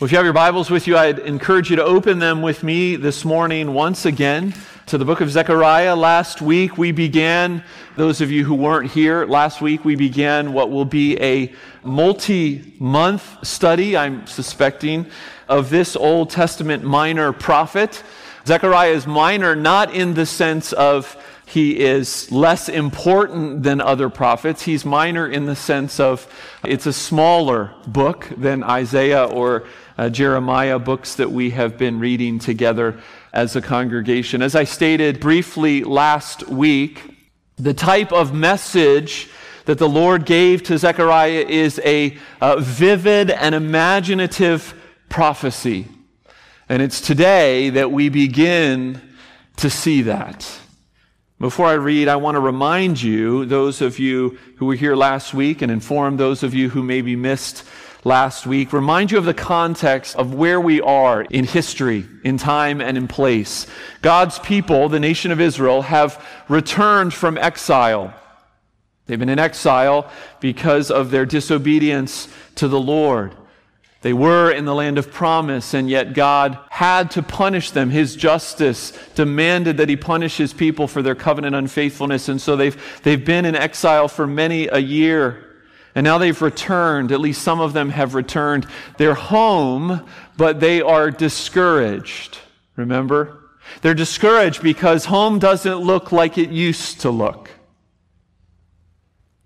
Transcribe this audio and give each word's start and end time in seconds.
Well, 0.00 0.06
if 0.06 0.12
you 0.12 0.18
have 0.18 0.26
your 0.26 0.32
Bibles 0.32 0.70
with 0.70 0.86
you, 0.86 0.96
I'd 0.96 1.18
encourage 1.18 1.70
you 1.70 1.76
to 1.76 1.84
open 1.84 2.20
them 2.20 2.40
with 2.40 2.62
me 2.62 2.94
this 2.94 3.24
morning 3.24 3.74
once 3.74 4.06
again 4.06 4.54
to 4.86 4.96
the 4.96 5.04
book 5.04 5.20
of 5.20 5.28
Zechariah. 5.28 5.96
Last 5.96 6.40
week 6.40 6.78
we 6.78 6.92
began, 6.92 7.64
those 7.96 8.20
of 8.20 8.30
you 8.30 8.44
who 8.44 8.54
weren't 8.54 8.92
here, 8.92 9.26
last 9.26 9.60
week 9.60 9.84
we 9.84 9.96
began 9.96 10.52
what 10.52 10.70
will 10.70 10.84
be 10.84 11.20
a 11.20 11.52
multi 11.82 12.76
month 12.78 13.44
study, 13.44 13.96
I'm 13.96 14.24
suspecting, 14.28 15.04
of 15.48 15.68
this 15.68 15.96
Old 15.96 16.30
Testament 16.30 16.84
minor 16.84 17.32
prophet. 17.32 18.04
Zechariah 18.46 18.92
is 18.92 19.04
minor 19.04 19.56
not 19.56 19.92
in 19.92 20.14
the 20.14 20.26
sense 20.26 20.72
of 20.72 21.16
he 21.48 21.80
is 21.80 22.30
less 22.30 22.68
important 22.68 23.62
than 23.62 23.80
other 23.80 24.10
prophets. 24.10 24.62
He's 24.62 24.84
minor 24.84 25.26
in 25.26 25.46
the 25.46 25.56
sense 25.56 25.98
of 25.98 26.30
it's 26.62 26.84
a 26.84 26.92
smaller 26.92 27.72
book 27.86 28.28
than 28.36 28.62
Isaiah 28.62 29.24
or 29.24 29.64
uh, 29.98 30.08
Jeremiah, 30.08 30.78
books 30.78 31.16
that 31.16 31.32
we 31.32 31.50
have 31.50 31.76
been 31.76 31.98
reading 31.98 32.38
together 32.38 33.00
as 33.32 33.56
a 33.56 33.60
congregation. 33.60 34.40
As 34.40 34.54
I 34.54 34.64
stated 34.64 35.20
briefly 35.20 35.82
last 35.82 36.48
week, 36.48 37.16
the 37.56 37.74
type 37.74 38.12
of 38.12 38.32
message 38.32 39.28
that 39.64 39.78
the 39.78 39.88
Lord 39.88 40.24
gave 40.24 40.62
to 40.62 40.78
Zechariah 40.78 41.44
is 41.46 41.80
a 41.84 42.16
uh, 42.40 42.56
vivid 42.60 43.30
and 43.30 43.54
imaginative 43.54 44.74
prophecy. 45.08 45.86
And 46.68 46.80
it's 46.80 47.00
today 47.00 47.70
that 47.70 47.90
we 47.90 48.08
begin 48.08 49.00
to 49.56 49.68
see 49.68 50.02
that. 50.02 50.48
Before 51.40 51.66
I 51.66 51.74
read, 51.74 52.08
I 52.08 52.16
want 52.16 52.34
to 52.34 52.40
remind 52.40 53.00
you, 53.00 53.44
those 53.44 53.80
of 53.80 54.00
you 54.00 54.36
who 54.56 54.66
were 54.66 54.74
here 54.74 54.96
last 54.96 55.32
week, 55.32 55.62
and 55.62 55.70
inform 55.70 56.16
those 56.16 56.42
of 56.42 56.52
you 56.52 56.70
who 56.70 56.82
maybe 56.82 57.14
missed 57.14 57.62
last 58.02 58.44
week, 58.44 58.72
remind 58.72 59.12
you 59.12 59.18
of 59.18 59.24
the 59.24 59.32
context 59.32 60.16
of 60.16 60.34
where 60.34 60.60
we 60.60 60.80
are 60.80 61.22
in 61.22 61.44
history, 61.44 62.06
in 62.24 62.38
time, 62.38 62.80
and 62.80 62.96
in 62.96 63.06
place. 63.06 63.68
God's 64.02 64.40
people, 64.40 64.88
the 64.88 64.98
nation 64.98 65.30
of 65.30 65.40
Israel, 65.40 65.82
have 65.82 66.20
returned 66.48 67.14
from 67.14 67.38
exile. 67.38 68.12
They've 69.06 69.16
been 69.16 69.28
in 69.28 69.38
exile 69.38 70.10
because 70.40 70.90
of 70.90 71.12
their 71.12 71.24
disobedience 71.24 72.26
to 72.56 72.66
the 72.66 72.80
Lord. 72.80 73.32
They 74.00 74.12
were 74.12 74.50
in 74.50 74.64
the 74.64 74.74
land 74.74 74.96
of 74.96 75.10
promise, 75.10 75.74
and 75.74 75.90
yet 75.90 76.14
God 76.14 76.58
had 76.70 77.10
to 77.12 77.22
punish 77.22 77.72
them. 77.72 77.90
His 77.90 78.14
justice 78.14 78.92
demanded 79.16 79.76
that 79.78 79.88
He 79.88 79.96
punish 79.96 80.36
His 80.36 80.52
people 80.52 80.86
for 80.86 81.02
their 81.02 81.16
covenant 81.16 81.56
unfaithfulness. 81.56 82.28
And 82.28 82.40
so 82.40 82.54
they've, 82.54 82.80
they've 83.02 83.24
been 83.24 83.44
in 83.44 83.56
exile 83.56 84.06
for 84.06 84.26
many 84.26 84.68
a 84.68 84.78
year. 84.78 85.44
And 85.96 86.04
now 86.04 86.18
they've 86.18 86.40
returned. 86.40 87.10
At 87.10 87.18
least 87.18 87.42
some 87.42 87.60
of 87.60 87.72
them 87.72 87.90
have 87.90 88.14
returned. 88.14 88.68
They're 88.98 89.14
home, 89.14 90.08
but 90.36 90.60
they 90.60 90.80
are 90.80 91.10
discouraged. 91.10 92.38
Remember? 92.76 93.50
They're 93.82 93.94
discouraged 93.94 94.62
because 94.62 95.06
home 95.06 95.40
doesn't 95.40 95.78
look 95.78 96.12
like 96.12 96.38
it 96.38 96.50
used 96.50 97.00
to 97.00 97.10
look. 97.10 97.50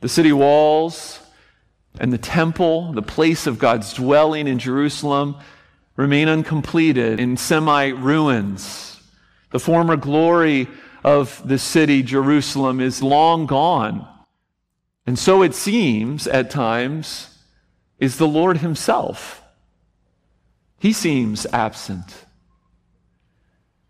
The 0.00 0.11
city 0.11 0.33
walls, 0.33 1.20
and 1.98 2.12
the 2.12 2.19
temple, 2.19 2.93
the 2.93 3.03
place 3.03 3.47
of 3.47 3.59
God's 3.59 3.93
dwelling 3.93 4.48
in 4.48 4.59
Jerusalem, 4.59 5.37
remain 5.97 6.29
uncompleted 6.29 7.21
in 7.21 7.37
semi 7.37 7.89
ruins. 7.89 9.01
The 9.51 9.61
former 9.61 9.97
glory 9.97 10.69
of 11.05 11.47
the 11.47 11.59
city, 11.59 12.03
Jerusalem, 12.03 12.81
is 12.81 13.03
long 13.03 13.47
gone. 13.47 14.09
And 15.07 15.19
so 15.19 15.43
it 15.43 15.55
seems 15.55 16.27
at 16.27 16.51
times 16.51 17.39
is 17.98 18.17
the 18.17 18.29
Lord 18.29 18.59
Himself. 18.59 19.43
He 20.79 20.93
seems 20.93 21.47
absent. 21.53 22.25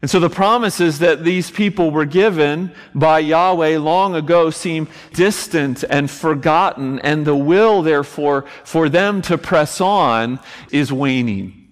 And 0.02 0.10
so 0.10 0.18
the 0.18 0.28
promises 0.28 0.98
that 0.98 1.22
these 1.22 1.52
people 1.52 1.92
were 1.92 2.04
given 2.04 2.72
by 2.92 3.20
Yahweh 3.20 3.78
long 3.78 4.16
ago 4.16 4.50
seem 4.50 4.88
distant 5.14 5.84
and 5.88 6.10
forgotten, 6.10 6.98
and 6.98 7.24
the 7.24 7.36
will, 7.36 7.82
therefore, 7.82 8.44
for 8.64 8.88
them 8.88 9.22
to 9.22 9.38
press 9.38 9.80
on 9.80 10.40
is 10.72 10.92
waning. 10.92 11.68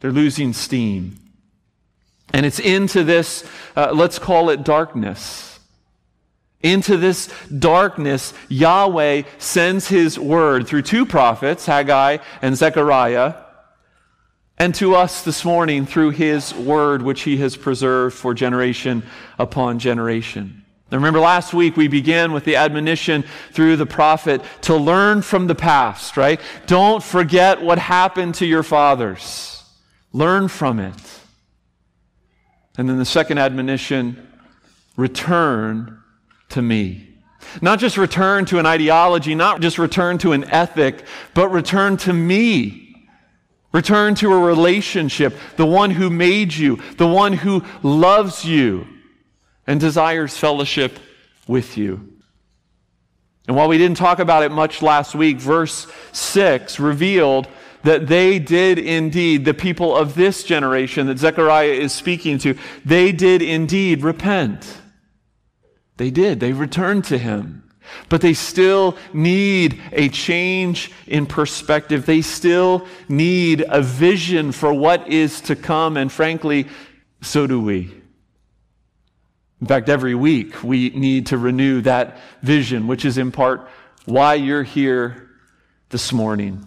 They're 0.00 0.10
losing 0.10 0.52
steam. 0.52 1.20
And 2.32 2.44
it's 2.44 2.58
into 2.58 3.04
this, 3.04 3.48
uh, 3.76 3.92
let's 3.94 4.18
call 4.18 4.50
it 4.50 4.64
darkness. 4.64 5.60
Into 6.62 6.96
this 6.96 7.28
darkness, 7.46 8.34
Yahweh 8.48 9.22
sends 9.38 9.86
his 9.86 10.18
word 10.18 10.66
through 10.66 10.82
two 10.82 11.06
prophets, 11.06 11.66
Haggai 11.66 12.18
and 12.40 12.56
Zechariah, 12.56 13.34
and 14.62 14.76
to 14.76 14.94
us 14.94 15.24
this 15.24 15.44
morning 15.44 15.84
through 15.84 16.10
his 16.10 16.54
word, 16.54 17.02
which 17.02 17.22
he 17.22 17.36
has 17.38 17.56
preserved 17.56 18.14
for 18.16 18.32
generation 18.32 19.02
upon 19.36 19.80
generation. 19.80 20.64
Now 20.88 20.98
remember, 20.98 21.18
last 21.18 21.52
week 21.52 21.76
we 21.76 21.88
began 21.88 22.30
with 22.30 22.44
the 22.44 22.54
admonition 22.54 23.24
through 23.50 23.74
the 23.74 23.86
prophet 23.86 24.40
to 24.60 24.76
learn 24.76 25.22
from 25.22 25.48
the 25.48 25.56
past, 25.56 26.16
right? 26.16 26.40
Don't 26.68 27.02
forget 27.02 27.60
what 27.60 27.80
happened 27.80 28.36
to 28.36 28.46
your 28.46 28.62
fathers, 28.62 29.64
learn 30.12 30.46
from 30.46 30.78
it. 30.78 31.20
And 32.78 32.88
then 32.88 32.98
the 32.98 33.04
second 33.04 33.38
admonition 33.38 34.28
return 34.96 35.98
to 36.50 36.62
me. 36.62 37.08
Not 37.60 37.80
just 37.80 37.98
return 37.98 38.44
to 38.44 38.60
an 38.60 38.66
ideology, 38.66 39.34
not 39.34 39.60
just 39.60 39.76
return 39.76 40.18
to 40.18 40.30
an 40.30 40.44
ethic, 40.44 41.04
but 41.34 41.48
return 41.48 41.96
to 41.96 42.12
me 42.12 42.81
Return 43.72 44.14
to 44.16 44.32
a 44.32 44.38
relationship, 44.38 45.34
the 45.56 45.66
one 45.66 45.90
who 45.90 46.10
made 46.10 46.54
you, 46.54 46.76
the 46.98 47.08
one 47.08 47.32
who 47.32 47.64
loves 47.82 48.44
you 48.44 48.86
and 49.66 49.80
desires 49.80 50.36
fellowship 50.36 50.98
with 51.46 51.76
you. 51.78 52.12
And 53.48 53.56
while 53.56 53.68
we 53.68 53.78
didn't 53.78 53.96
talk 53.96 54.18
about 54.18 54.42
it 54.42 54.52
much 54.52 54.82
last 54.82 55.14
week, 55.14 55.38
verse 55.38 55.86
6 56.12 56.78
revealed 56.78 57.48
that 57.82 58.06
they 58.06 58.38
did 58.38 58.78
indeed, 58.78 59.44
the 59.44 59.54
people 59.54 59.96
of 59.96 60.14
this 60.14 60.44
generation 60.44 61.06
that 61.08 61.18
Zechariah 61.18 61.72
is 61.72 61.92
speaking 61.92 62.38
to, 62.38 62.56
they 62.84 63.10
did 63.10 63.42
indeed 63.42 64.02
repent. 64.02 64.78
They 65.96 66.10
did. 66.10 66.40
They 66.40 66.52
returned 66.52 67.04
to 67.06 67.18
him. 67.18 67.61
But 68.08 68.20
they 68.20 68.34
still 68.34 68.96
need 69.12 69.80
a 69.92 70.08
change 70.08 70.92
in 71.06 71.26
perspective. 71.26 72.06
They 72.06 72.22
still 72.22 72.86
need 73.08 73.64
a 73.68 73.82
vision 73.82 74.52
for 74.52 74.72
what 74.72 75.08
is 75.08 75.40
to 75.42 75.56
come. 75.56 75.96
And 75.96 76.10
frankly, 76.10 76.68
so 77.20 77.46
do 77.46 77.60
we. 77.60 77.92
In 79.60 79.66
fact, 79.66 79.88
every 79.88 80.14
week 80.14 80.62
we 80.64 80.90
need 80.90 81.26
to 81.28 81.38
renew 81.38 81.82
that 81.82 82.18
vision, 82.42 82.88
which 82.88 83.04
is 83.04 83.16
in 83.16 83.30
part 83.30 83.68
why 84.04 84.34
you're 84.34 84.64
here 84.64 85.30
this 85.90 86.12
morning. 86.12 86.66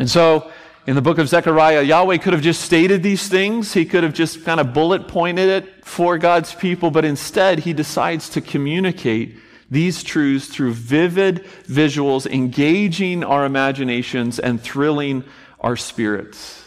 And 0.00 0.10
so, 0.10 0.50
in 0.86 0.96
the 0.96 1.02
book 1.02 1.18
of 1.18 1.28
Zechariah, 1.28 1.82
Yahweh 1.82 2.18
could 2.18 2.32
have 2.32 2.42
just 2.42 2.60
stated 2.60 3.02
these 3.02 3.28
things. 3.28 3.72
He 3.72 3.86
could 3.86 4.02
have 4.02 4.12
just 4.12 4.44
kind 4.44 4.60
of 4.60 4.74
bullet 4.74 5.08
pointed 5.08 5.48
it 5.48 5.84
for 5.84 6.18
God's 6.18 6.52
people, 6.52 6.90
but 6.90 7.04
instead 7.04 7.60
he 7.60 7.72
decides 7.72 8.28
to 8.30 8.40
communicate 8.40 9.38
these 9.70 10.02
truths 10.02 10.48
through 10.48 10.72
vivid 10.72 11.44
visuals, 11.64 12.26
engaging 12.30 13.24
our 13.24 13.44
imaginations 13.44 14.38
and 14.38 14.60
thrilling 14.60 15.24
our 15.60 15.76
spirits. 15.76 16.62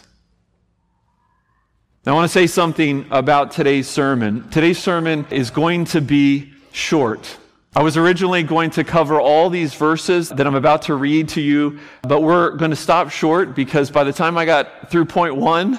Now, 2.04 2.12
I 2.12 2.14
want 2.16 2.30
to 2.30 2.32
say 2.32 2.46
something 2.46 3.06
about 3.10 3.50
today's 3.50 3.88
sermon. 3.88 4.48
Today's 4.50 4.78
sermon 4.78 5.26
is 5.30 5.50
going 5.50 5.84
to 5.86 6.00
be 6.00 6.52
short. 6.72 7.36
I 7.76 7.82
was 7.82 7.96
originally 7.96 8.42
going 8.42 8.70
to 8.70 8.84
cover 8.84 9.20
all 9.20 9.50
these 9.50 9.74
verses 9.74 10.30
that 10.30 10.46
I'm 10.46 10.54
about 10.54 10.82
to 10.82 10.94
read 10.94 11.28
to 11.30 11.40
you, 11.40 11.78
but 12.02 12.22
we're 12.22 12.56
going 12.56 12.70
to 12.70 12.76
stop 12.76 13.10
short 13.10 13.54
because 13.54 13.90
by 13.90 14.04
the 14.04 14.12
time 14.12 14.38
I 14.38 14.46
got 14.46 14.90
through 14.90 15.04
point 15.04 15.36
one, 15.36 15.78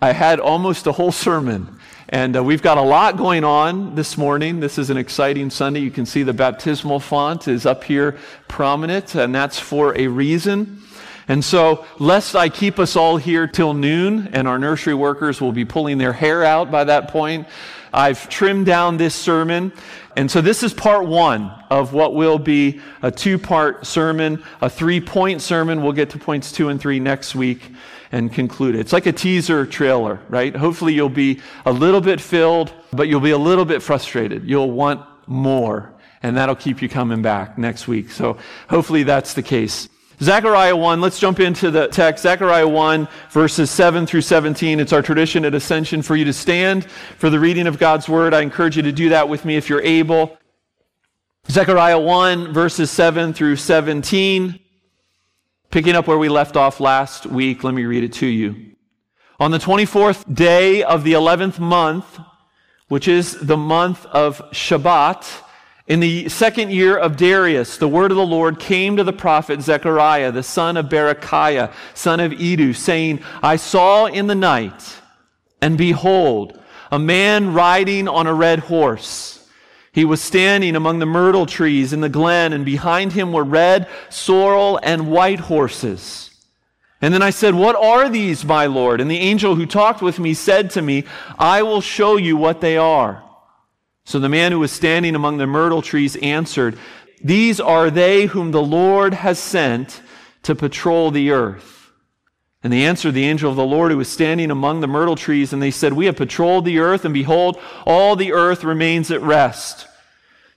I 0.00 0.12
had 0.12 0.40
almost 0.40 0.86
a 0.88 0.92
whole 0.92 1.12
sermon. 1.12 1.78
And 2.12 2.36
uh, 2.36 2.44
we've 2.44 2.60
got 2.60 2.76
a 2.76 2.82
lot 2.82 3.16
going 3.16 3.42
on 3.42 3.94
this 3.94 4.18
morning. 4.18 4.60
This 4.60 4.76
is 4.76 4.90
an 4.90 4.98
exciting 4.98 5.48
Sunday. 5.48 5.80
You 5.80 5.90
can 5.90 6.04
see 6.04 6.22
the 6.22 6.34
baptismal 6.34 7.00
font 7.00 7.48
is 7.48 7.64
up 7.64 7.84
here 7.84 8.18
prominent, 8.48 9.14
and 9.14 9.34
that's 9.34 9.58
for 9.58 9.96
a 9.96 10.08
reason. 10.08 10.82
And 11.26 11.42
so, 11.42 11.86
lest 11.98 12.36
I 12.36 12.50
keep 12.50 12.78
us 12.78 12.96
all 12.96 13.16
here 13.16 13.46
till 13.46 13.72
noon, 13.72 14.28
and 14.34 14.46
our 14.46 14.58
nursery 14.58 14.92
workers 14.92 15.40
will 15.40 15.52
be 15.52 15.64
pulling 15.64 15.96
their 15.96 16.12
hair 16.12 16.44
out 16.44 16.70
by 16.70 16.84
that 16.84 17.08
point, 17.08 17.48
I've 17.94 18.28
trimmed 18.28 18.66
down 18.66 18.98
this 18.98 19.14
sermon. 19.14 19.72
And 20.14 20.30
so, 20.30 20.42
this 20.42 20.62
is 20.62 20.74
part 20.74 21.06
one 21.06 21.50
of 21.70 21.94
what 21.94 22.14
will 22.14 22.38
be 22.38 22.82
a 23.00 23.10
two 23.10 23.38
part 23.38 23.86
sermon, 23.86 24.42
a 24.60 24.68
three 24.68 25.00
point 25.00 25.40
sermon. 25.40 25.82
We'll 25.82 25.92
get 25.92 26.10
to 26.10 26.18
points 26.18 26.52
two 26.52 26.68
and 26.68 26.78
three 26.78 27.00
next 27.00 27.34
week 27.34 27.62
and 28.12 28.32
conclude 28.32 28.74
it. 28.74 28.80
It's 28.80 28.92
like 28.92 29.06
a 29.06 29.12
teaser 29.12 29.64
trailer, 29.66 30.20
right? 30.28 30.54
Hopefully 30.54 30.92
you'll 30.92 31.08
be 31.08 31.40
a 31.64 31.72
little 31.72 32.02
bit 32.02 32.20
filled, 32.20 32.72
but 32.92 33.08
you'll 33.08 33.20
be 33.20 33.30
a 33.30 33.38
little 33.38 33.64
bit 33.64 33.82
frustrated. 33.82 34.44
You'll 34.44 34.70
want 34.70 35.04
more, 35.26 35.94
and 36.22 36.36
that'll 36.36 36.54
keep 36.54 36.82
you 36.82 36.88
coming 36.88 37.22
back 37.22 37.56
next 37.56 37.88
week. 37.88 38.10
So 38.10 38.36
hopefully 38.68 39.02
that's 39.02 39.32
the 39.34 39.42
case. 39.42 39.88
Zechariah 40.20 40.76
1, 40.76 41.00
let's 41.00 41.18
jump 41.18 41.40
into 41.40 41.72
the 41.72 41.88
text. 41.88 42.22
Zechariah 42.22 42.68
1, 42.68 43.08
verses 43.30 43.70
7 43.70 44.06
through 44.06 44.20
17. 44.20 44.78
It's 44.78 44.92
our 44.92 45.02
tradition 45.02 45.44
at 45.44 45.54
Ascension 45.54 46.02
for 46.02 46.14
you 46.14 46.24
to 46.26 46.32
stand 46.32 46.84
for 47.18 47.28
the 47.28 47.40
reading 47.40 47.66
of 47.66 47.78
God's 47.78 48.08
word. 48.08 48.32
I 48.32 48.42
encourage 48.42 48.76
you 48.76 48.82
to 48.82 48.92
do 48.92 49.08
that 49.08 49.28
with 49.28 49.44
me 49.44 49.56
if 49.56 49.68
you're 49.68 49.82
able. 49.82 50.38
Zechariah 51.50 51.98
1, 51.98 52.52
verses 52.52 52.88
7 52.90 53.32
through 53.32 53.56
17. 53.56 54.60
Picking 55.72 55.96
up 55.96 56.06
where 56.06 56.18
we 56.18 56.28
left 56.28 56.58
off 56.58 56.80
last 56.80 57.24
week, 57.24 57.64
let 57.64 57.72
me 57.72 57.86
read 57.86 58.04
it 58.04 58.12
to 58.12 58.26
you. 58.26 58.72
On 59.40 59.50
the 59.50 59.58
24th 59.58 60.34
day 60.34 60.82
of 60.82 61.02
the 61.02 61.14
11th 61.14 61.58
month, 61.58 62.20
which 62.88 63.08
is 63.08 63.40
the 63.40 63.56
month 63.56 64.04
of 64.04 64.42
Shebat, 64.50 65.26
in 65.86 66.00
the 66.00 66.28
second 66.28 66.72
year 66.72 66.98
of 66.98 67.16
Darius, 67.16 67.78
the 67.78 67.88
word 67.88 68.10
of 68.10 68.18
the 68.18 68.26
Lord 68.26 68.60
came 68.60 68.98
to 68.98 69.02
the 69.02 69.14
prophet 69.14 69.62
Zechariah, 69.62 70.30
the 70.30 70.42
son 70.42 70.76
of 70.76 70.90
Berechiah, 70.90 71.72
son 71.94 72.20
of 72.20 72.34
Iddo, 72.34 72.72
saying, 72.72 73.24
I 73.42 73.56
saw 73.56 74.04
in 74.04 74.26
the 74.26 74.34
night, 74.34 75.00
and 75.62 75.78
behold, 75.78 76.60
a 76.90 76.98
man 76.98 77.54
riding 77.54 78.08
on 78.08 78.26
a 78.26 78.34
red 78.34 78.58
horse. 78.58 79.41
He 79.92 80.04
was 80.06 80.22
standing 80.22 80.74
among 80.74 80.98
the 80.98 81.06
myrtle 81.06 81.44
trees 81.44 81.92
in 81.92 82.00
the 82.00 82.08
glen, 82.08 82.52
and 82.52 82.64
behind 82.64 83.12
him 83.12 83.32
were 83.32 83.44
red, 83.44 83.86
sorrel, 84.08 84.80
and 84.82 85.10
white 85.10 85.40
horses. 85.40 86.30
And 87.02 87.12
then 87.12 87.20
I 87.20 87.30
said, 87.30 87.54
What 87.54 87.76
are 87.76 88.08
these, 88.08 88.44
my 88.44 88.66
Lord? 88.66 89.00
And 89.00 89.10
the 89.10 89.18
angel 89.18 89.56
who 89.56 89.66
talked 89.66 90.00
with 90.00 90.18
me 90.18 90.32
said 90.32 90.70
to 90.70 90.82
me, 90.82 91.04
I 91.38 91.62
will 91.62 91.80
show 91.80 92.16
you 92.16 92.36
what 92.36 92.60
they 92.60 92.78
are. 92.78 93.22
So 94.04 94.18
the 94.18 94.28
man 94.28 94.52
who 94.52 94.60
was 94.60 94.72
standing 94.72 95.14
among 95.14 95.36
the 95.36 95.46
myrtle 95.46 95.82
trees 95.82 96.16
answered, 96.16 96.78
These 97.22 97.60
are 97.60 97.90
they 97.90 98.26
whom 98.26 98.50
the 98.50 98.62
Lord 98.62 99.14
has 99.14 99.38
sent 99.38 100.00
to 100.44 100.54
patrol 100.54 101.10
the 101.10 101.32
earth. 101.32 101.81
And 102.62 102.72
they 102.72 102.84
answered 102.84 103.12
the 103.12 103.24
angel 103.24 103.50
of 103.50 103.56
the 103.56 103.64
Lord 103.64 103.90
who 103.90 103.98
was 103.98 104.08
standing 104.08 104.50
among 104.50 104.80
the 104.80 104.86
myrtle 104.86 105.16
trees, 105.16 105.52
and 105.52 105.60
they 105.60 105.72
said, 105.72 105.92
We 105.92 106.06
have 106.06 106.16
patrolled 106.16 106.64
the 106.64 106.78
earth, 106.78 107.04
and 107.04 107.12
behold, 107.12 107.58
all 107.84 108.14
the 108.14 108.32
earth 108.32 108.62
remains 108.62 109.10
at 109.10 109.20
rest. 109.20 109.88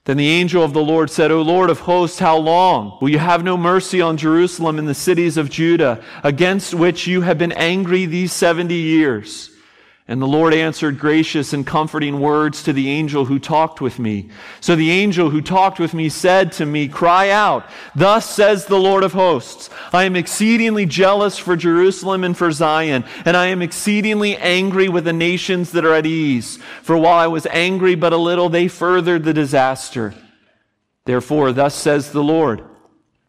Then 0.04 0.16
the 0.16 0.28
angel 0.28 0.62
of 0.62 0.72
the 0.72 0.82
Lord 0.84 1.10
said, 1.10 1.32
O 1.32 1.42
Lord 1.42 1.68
of 1.68 1.80
hosts, 1.80 2.20
how 2.20 2.36
long 2.36 2.96
will 3.00 3.08
you 3.08 3.18
have 3.18 3.42
no 3.42 3.56
mercy 3.56 4.00
on 4.00 4.16
Jerusalem 4.16 4.78
and 4.78 4.86
the 4.86 4.94
cities 4.94 5.36
of 5.36 5.50
Judah, 5.50 6.00
against 6.22 6.74
which 6.74 7.08
you 7.08 7.22
have 7.22 7.38
been 7.38 7.50
angry 7.50 8.06
these 8.06 8.32
seventy 8.32 8.76
years? 8.76 9.50
And 10.08 10.22
the 10.22 10.26
Lord 10.26 10.54
answered 10.54 11.00
gracious 11.00 11.52
and 11.52 11.66
comforting 11.66 12.20
words 12.20 12.62
to 12.62 12.72
the 12.72 12.88
angel 12.88 13.24
who 13.24 13.40
talked 13.40 13.80
with 13.80 13.98
me. 13.98 14.28
So 14.60 14.76
the 14.76 14.92
angel 14.92 15.30
who 15.30 15.42
talked 15.42 15.80
with 15.80 15.94
me 15.94 16.08
said 16.08 16.52
to 16.52 16.66
me, 16.66 16.86
Cry 16.86 17.30
out, 17.30 17.68
thus 17.96 18.30
says 18.30 18.66
the 18.66 18.78
Lord 18.78 19.02
of 19.02 19.14
hosts, 19.14 19.68
I 19.92 20.04
am 20.04 20.14
exceedingly 20.14 20.86
jealous 20.86 21.38
for 21.38 21.56
Jerusalem 21.56 22.22
and 22.22 22.36
for 22.36 22.52
Zion, 22.52 23.04
and 23.24 23.36
I 23.36 23.46
am 23.46 23.62
exceedingly 23.62 24.36
angry 24.36 24.88
with 24.88 25.06
the 25.06 25.12
nations 25.12 25.72
that 25.72 25.84
are 25.84 25.94
at 25.94 26.06
ease. 26.06 26.60
For 26.82 26.96
while 26.96 27.18
I 27.18 27.26
was 27.26 27.46
angry 27.46 27.96
but 27.96 28.12
a 28.12 28.16
little, 28.16 28.48
they 28.48 28.68
furthered 28.68 29.24
the 29.24 29.34
disaster. 29.34 30.14
Therefore, 31.04 31.52
thus 31.52 31.74
says 31.74 32.12
the 32.12 32.22
Lord, 32.22 32.62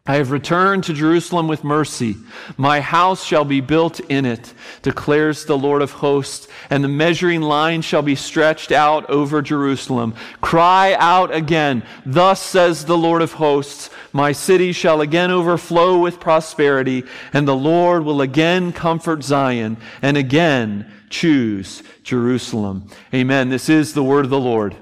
I 0.08 0.14
have 0.14 0.30
returned 0.30 0.84
to 0.84 0.94
Jerusalem 0.94 1.48
with 1.48 1.62
mercy. 1.62 2.16
My 2.56 2.80
house 2.80 3.22
shall 3.22 3.44
be 3.44 3.60
built 3.60 4.00
in 4.00 4.24
it, 4.24 4.54
declares 4.80 5.44
the 5.44 5.58
Lord 5.58 5.82
of 5.82 5.92
hosts, 5.92 6.48
and 6.70 6.82
the 6.82 6.88
measuring 6.88 7.42
line 7.42 7.82
shall 7.82 8.00
be 8.00 8.14
stretched 8.14 8.72
out 8.72 9.08
over 9.10 9.42
Jerusalem. 9.42 10.14
Cry 10.40 10.94
out 10.94 11.34
again. 11.34 11.82
Thus 12.06 12.40
says 12.40 12.86
the 12.86 12.96
Lord 12.96 13.20
of 13.20 13.32
hosts, 13.32 13.90
my 14.14 14.32
city 14.32 14.72
shall 14.72 15.02
again 15.02 15.30
overflow 15.30 15.98
with 15.98 16.20
prosperity, 16.20 17.04
and 17.34 17.46
the 17.46 17.54
Lord 17.54 18.02
will 18.02 18.22
again 18.22 18.72
comfort 18.72 19.22
Zion 19.22 19.76
and 20.00 20.16
again 20.16 20.90
choose 21.10 21.82
Jerusalem. 22.02 22.88
Amen. 23.12 23.50
This 23.50 23.68
is 23.68 23.92
the 23.92 24.02
word 24.02 24.24
of 24.24 24.30
the 24.30 24.40
Lord. 24.40 24.74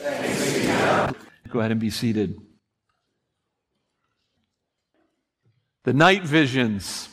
Go 0.00 1.58
ahead 1.58 1.72
and 1.72 1.78
be 1.80 1.90
seated. 1.90 2.40
The 5.84 5.92
night 5.92 6.22
visions. 6.22 7.08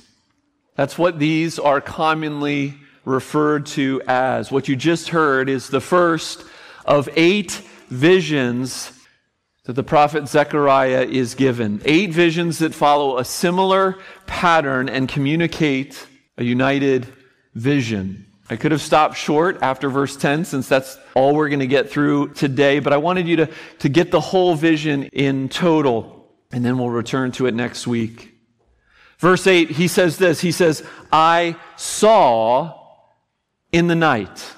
That's 0.76 0.98
what 0.98 1.18
these 1.18 1.58
are 1.58 1.82
commonly 1.82 2.76
referred 3.04 3.66
to 3.68 4.02
as. 4.08 4.52
What 4.52 4.68
you 4.68 4.76
just 4.76 5.10
heard 5.10 5.50
is 5.50 5.70
the 5.70 5.82
first 5.82 6.44
of 6.86 7.10
eight 7.16 7.62
visions 7.88 8.92
that 9.66 9.74
the 9.74 9.84
prophet 9.84 10.28
Zechariah 10.28 11.04
is 11.04 11.36
given. 11.36 11.82
Eight 11.84 12.12
visions 12.12 12.60
that 12.60 12.74
follow 12.74 13.18
a 13.18 13.26
similar 13.26 13.98
pattern 14.28 14.88
and 14.88 15.10
communicate 15.10 16.06
a 16.38 16.44
united 16.44 17.08
vision. 17.56 18.28
I 18.52 18.56
could 18.56 18.72
have 18.72 18.82
stopped 18.82 19.18
short 19.18 19.60
after 19.62 19.90
verse 19.90 20.16
10 20.16 20.46
since 20.46 20.68
that's 20.68 20.98
all 21.14 21.36
we're 21.36 21.50
going 21.50 21.60
to 21.60 21.68
get 21.68 21.90
through 21.90 22.34
today, 22.34 22.80
but 22.80 22.94
I 22.94 22.98
wanted 22.98 23.28
you 23.28 23.36
to, 23.38 23.50
to 23.80 23.90
get 23.90 24.12
the 24.12 24.22
whole 24.22 24.56
vision 24.56 25.04
in 25.06 25.50
total, 25.50 26.34
and 26.52 26.64
then 26.64 26.78
we'll 26.78 26.90
return 26.90 27.32
to 27.34 27.46
it 27.46 27.54
next 27.54 27.86
week. 27.86 28.39
Verse 29.20 29.46
8, 29.46 29.72
he 29.72 29.88
says 29.88 30.18
this 30.18 30.42
He 30.42 30.52
says, 30.52 30.84
I 31.12 31.56
saw 31.76 32.80
in 33.72 33.88
the 33.88 33.96
night. 33.96 34.54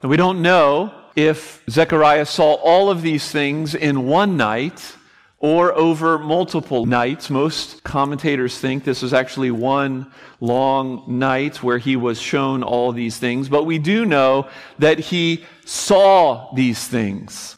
And 0.00 0.10
we 0.10 0.16
don't 0.16 0.42
know 0.42 0.94
if 1.16 1.64
Zechariah 1.68 2.26
saw 2.26 2.54
all 2.54 2.90
of 2.90 3.02
these 3.02 3.30
things 3.30 3.74
in 3.74 4.06
one 4.06 4.36
night 4.36 4.94
or 5.40 5.72
over 5.72 6.18
multiple 6.18 6.86
nights. 6.86 7.30
Most 7.30 7.82
commentators 7.82 8.58
think 8.58 8.84
this 8.84 9.02
was 9.02 9.12
actually 9.12 9.50
one 9.50 10.12
long 10.40 11.04
night 11.18 11.62
where 11.62 11.78
he 11.78 11.96
was 11.96 12.20
shown 12.20 12.62
all 12.62 12.92
these 12.92 13.18
things. 13.18 13.48
But 13.48 13.64
we 13.64 13.78
do 13.78 14.04
know 14.04 14.48
that 14.78 14.98
he 14.98 15.44
saw 15.64 16.52
these 16.54 16.86
things. 16.86 17.56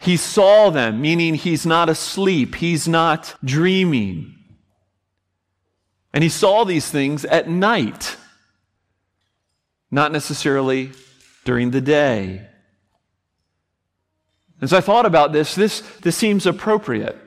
He 0.00 0.16
saw 0.16 0.70
them, 0.70 1.00
meaning 1.00 1.34
he's 1.34 1.64
not 1.64 1.88
asleep, 1.88 2.56
he's 2.56 2.88
not 2.88 3.34
dreaming. 3.44 4.33
And 6.14 6.22
he 6.22 6.30
saw 6.30 6.64
these 6.64 6.88
things 6.88 7.24
at 7.24 7.48
night, 7.48 8.16
not 9.90 10.12
necessarily 10.12 10.92
during 11.44 11.72
the 11.72 11.80
day. 11.80 12.46
As 14.62 14.72
I 14.72 14.80
thought 14.80 15.06
about 15.06 15.32
this, 15.32 15.56
this, 15.56 15.80
this 16.02 16.16
seems 16.16 16.46
appropriate. 16.46 17.18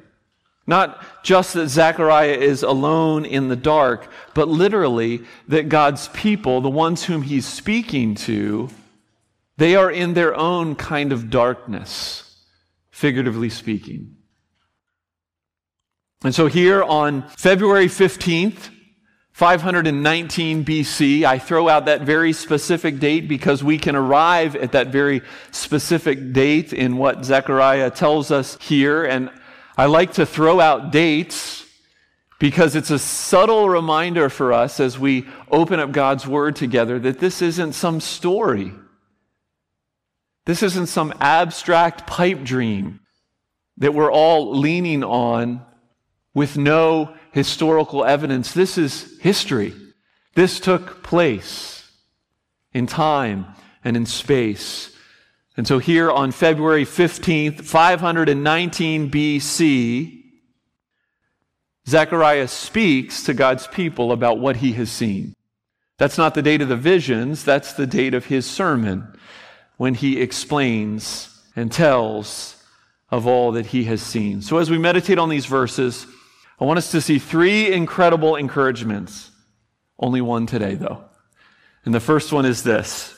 Not 0.65 1.03
just 1.21 1.53
that 1.53 1.67
Zechariah 1.67 2.37
is 2.37 2.63
alone 2.63 3.25
in 3.25 3.49
the 3.49 3.57
dark, 3.57 4.09
but 4.33 4.47
literally 4.47 5.21
that 5.49 5.67
God's 5.67 6.07
people, 6.09 6.61
the 6.61 6.69
ones 6.69 7.03
whom 7.03 7.23
he's 7.23 7.45
speaking 7.45 8.15
to, 8.15 8.69
they 9.57 9.75
are 9.75 9.91
in 9.91 10.13
their 10.13 10.33
own 10.33 10.75
kind 10.75 11.11
of 11.11 11.29
darkness, 11.29 12.37
figuratively 12.89 13.49
speaking. 13.49 14.15
And 16.23 16.33
so 16.33 16.47
here 16.47 16.81
on 16.83 17.27
February 17.29 17.87
15th, 17.87 18.69
519 19.37 20.65
BC. 20.65 21.23
I 21.23 21.37
throw 21.37 21.69
out 21.69 21.85
that 21.85 22.01
very 22.01 22.33
specific 22.33 22.97
date 22.97 23.27
because 23.27 23.63
we 23.63 23.77
can 23.77 23.95
arrive 23.95 24.55
at 24.55 24.71
that 24.71 24.87
very 24.87 25.21
specific 25.51 26.33
date 26.33 26.73
in 26.73 26.97
what 26.97 27.23
Zechariah 27.23 27.91
tells 27.91 28.31
us 28.31 28.57
here. 28.59 29.05
And 29.05 29.29
I 29.77 29.85
like 29.85 30.13
to 30.13 30.25
throw 30.25 30.59
out 30.59 30.91
dates 30.91 31.67
because 32.39 32.75
it's 32.75 32.89
a 32.89 32.97
subtle 32.97 33.69
reminder 33.69 34.29
for 34.29 34.53
us 34.53 34.79
as 34.79 34.97
we 34.97 35.27
open 35.51 35.79
up 35.79 35.91
God's 35.91 36.25
Word 36.25 36.55
together 36.55 36.97
that 36.97 37.19
this 37.19 37.39
isn't 37.43 37.73
some 37.73 37.99
story. 38.01 38.73
This 40.47 40.63
isn't 40.63 40.87
some 40.87 41.13
abstract 41.21 42.07
pipe 42.07 42.41
dream 42.43 43.01
that 43.77 43.93
we're 43.93 44.11
all 44.11 44.57
leaning 44.57 45.03
on 45.03 45.63
with 46.33 46.57
no 46.57 47.13
historical 47.37 48.03
evidence. 48.03 48.51
This 48.51 48.79
is 48.79 49.19
history. 49.19 49.71
This 50.33 50.59
took 50.59 51.03
place 51.03 51.87
in 52.73 52.87
time 52.87 53.45
and 53.83 53.95
in 53.95 54.07
space. 54.07 54.91
And 55.55 55.67
so 55.67 55.77
here 55.77 56.09
on 56.09 56.31
February 56.31 56.83
15th, 56.83 57.61
519 57.61 59.11
BC, 59.11 60.23
Zechariah 61.87 62.47
speaks 62.47 63.23
to 63.23 63.35
God's 63.35 63.67
people 63.67 64.11
about 64.11 64.39
what 64.39 64.57
he 64.57 64.73
has 64.73 64.91
seen. 64.91 65.35
That's 65.99 66.17
not 66.17 66.33
the 66.33 66.41
date 66.41 66.61
of 66.61 66.69
the 66.69 66.75
visions, 66.75 67.43
that's 67.43 67.73
the 67.73 67.87
date 67.87 68.15
of 68.15 68.25
his 68.25 68.47
sermon 68.47 69.15
when 69.77 69.93
he 69.93 70.19
explains 70.19 71.39
and 71.55 71.71
tells 71.71 72.55
of 73.11 73.27
all 73.27 73.51
that 73.51 73.67
he 73.67 73.83
has 73.83 74.01
seen. 74.01 74.41
So 74.41 74.57
as 74.57 74.71
we 74.71 74.79
meditate 74.79 75.19
on 75.19 75.29
these 75.29 75.45
verses, 75.45 76.07
I 76.59 76.65
want 76.65 76.77
us 76.77 76.91
to 76.91 77.01
see 77.01 77.19
three 77.19 77.71
incredible 77.71 78.35
encouragements. 78.35 79.31
Only 79.99 80.21
one 80.21 80.45
today, 80.45 80.75
though. 80.75 81.03
And 81.85 81.93
the 81.93 81.99
first 81.99 82.31
one 82.31 82.45
is 82.45 82.63
this 82.63 83.15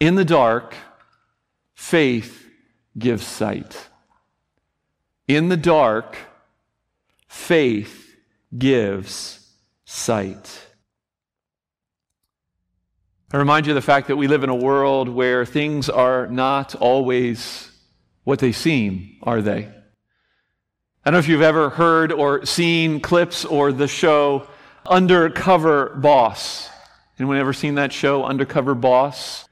In 0.00 0.14
the 0.14 0.24
dark, 0.24 0.74
faith 1.74 2.48
gives 2.98 3.26
sight. 3.26 3.88
In 5.28 5.48
the 5.48 5.56
dark, 5.56 6.16
faith 7.28 8.16
gives 8.56 9.52
sight. 9.84 10.66
I 13.32 13.38
remind 13.38 13.66
you 13.66 13.72
of 13.72 13.76
the 13.76 13.80
fact 13.80 14.08
that 14.08 14.16
we 14.16 14.28
live 14.28 14.44
in 14.44 14.50
a 14.50 14.54
world 14.54 15.08
where 15.08 15.46
things 15.46 15.88
are 15.88 16.26
not 16.26 16.74
always 16.74 17.70
what 18.24 18.40
they 18.40 18.52
seem, 18.52 19.16
are 19.22 19.40
they? 19.40 19.70
I 21.04 21.10
don't 21.10 21.14
know 21.14 21.18
if 21.18 21.28
you've 21.28 21.42
ever 21.42 21.68
heard 21.68 22.12
or 22.12 22.46
seen 22.46 23.00
clips 23.00 23.44
or 23.44 23.72
the 23.72 23.88
show 23.88 24.46
Undercover 24.86 25.88
Boss. 25.96 26.70
Anyone 27.18 27.38
ever 27.38 27.52
seen 27.52 27.74
that 27.74 27.92
show, 27.92 28.24
Undercover 28.24 28.76
Boss? 28.76 29.48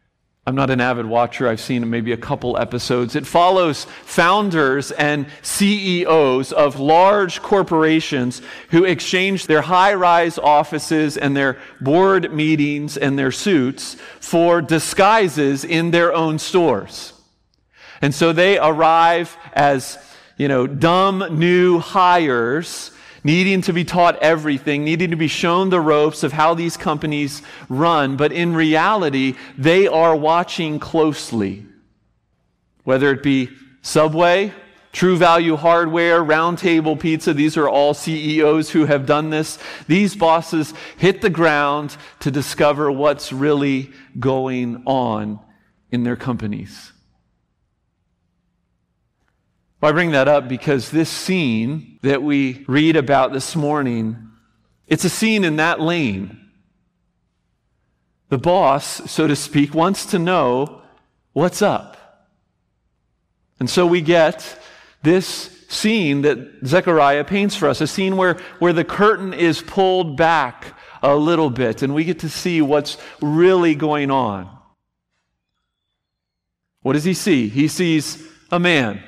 I'm 0.47 0.54
not 0.54 0.71
an 0.71 0.80
avid 0.80 1.07
watcher. 1.07 1.49
I've 1.49 1.61
seen 1.61 1.90
maybe 1.90 2.12
a 2.12 2.16
couple 2.16 2.57
episodes. 2.57 3.16
It 3.16 3.26
follows 3.26 3.85
founders 4.04 4.92
and 4.92 5.26
CEOs 5.42 6.52
of 6.52 6.78
large 6.78 7.42
corporations 7.42 8.42
who 8.69 8.85
exchange 8.85 9.49
their 9.49 9.62
high 9.62 9.95
rise 9.95 10.38
offices 10.38 11.16
and 11.16 11.37
their 11.37 11.59
board 11.80 12.33
meetings 12.33 12.97
and 12.97 13.19
their 13.19 13.33
suits 13.33 13.97
for 14.21 14.62
disguises 14.62 15.64
in 15.64 15.90
their 15.90 16.12
own 16.12 16.38
stores. 16.38 17.12
And 18.00 18.14
so 18.14 18.33
they 18.33 18.57
arrive 18.57 19.37
as, 19.52 19.99
you 20.40 20.49
know, 20.49 20.66
dumb 20.66 21.23
new 21.38 21.78
hires 21.80 22.92
needing 23.23 23.61
to 23.61 23.75
be 23.75 23.85
taught 23.85 24.16
everything, 24.23 24.82
needing 24.82 25.11
to 25.11 25.16
be 25.16 25.28
shown 25.28 25.68
the 25.68 25.78
ropes 25.78 26.23
of 26.23 26.32
how 26.32 26.54
these 26.54 26.78
companies 26.78 27.42
run, 27.68 28.16
but 28.16 28.32
in 28.32 28.54
reality, 28.54 29.35
they 29.59 29.87
are 29.87 30.16
watching 30.16 30.78
closely. 30.78 31.66
Whether 32.85 33.11
it 33.11 33.23
be 33.23 33.50
Subway, 33.82 34.54
True 34.92 35.18
Value 35.18 35.56
Hardware, 35.56 36.25
Roundtable 36.25 36.99
Pizza, 36.99 37.35
these 37.35 37.59
are 37.59 37.68
all 37.68 37.92
CEOs 37.92 38.70
who 38.70 38.87
have 38.87 39.04
done 39.04 39.28
this. 39.28 39.59
These 39.88 40.16
bosses 40.16 40.73
hit 40.97 41.20
the 41.20 41.28
ground 41.28 41.99
to 42.20 42.30
discover 42.30 42.90
what's 42.90 43.30
really 43.30 43.90
going 44.18 44.85
on 44.87 45.38
in 45.90 46.02
their 46.02 46.16
companies. 46.16 46.92
Well, 49.81 49.89
I 49.89 49.93
bring 49.93 50.11
that 50.11 50.29
up 50.29 50.47
because 50.47 50.91
this 50.91 51.09
scene 51.09 51.99
that 52.03 52.23
we 52.23 52.65
read 52.69 52.97
about 52.97 53.33
this 53.33 53.57
morning, 53.57 54.29
it's 54.87 55.05
a 55.05 55.09
scene 55.09 55.43
in 55.43 55.57
that 55.57 55.81
lane. 55.81 56.39
The 58.29 58.37
boss, 58.37 59.11
so 59.11 59.27
to 59.27 59.35
speak, 59.35 59.75
wants 59.75 60.07
to 60.07 60.19
know 60.19 60.83
what's 61.33 61.63
up. 61.63 61.97
And 63.59 63.71
so 63.71 63.87
we 63.87 64.03
get 64.03 64.59
this 65.03 65.65
scene 65.71 66.23
that 66.23 66.39
Zechariah 66.67 67.25
paints 67.25 67.57
for 67.57 67.67
us, 67.67 67.81
a 67.81 67.87
scene 67.87 68.19
where, 68.19 68.35
where 68.59 68.75
the 68.75 68.85
curtain 68.85 69.33
is 69.33 69.63
pulled 69.63 70.15
back 70.17 70.75
a 71.03 71.17
little 71.17 71.49
bit 71.49 71.83
and 71.83 71.95
we 71.95 72.05
get 72.05 72.19
to 72.19 72.29
see 72.29 72.61
what's 72.61 72.99
really 73.23 73.75
going 73.75 74.11
on. 74.11 74.59
What 76.83 76.93
does 76.95 77.05
he 77.05 77.15
see? 77.15 77.49
He 77.49 77.67
sees 77.67 78.23
a 78.51 78.59
man 78.59 79.03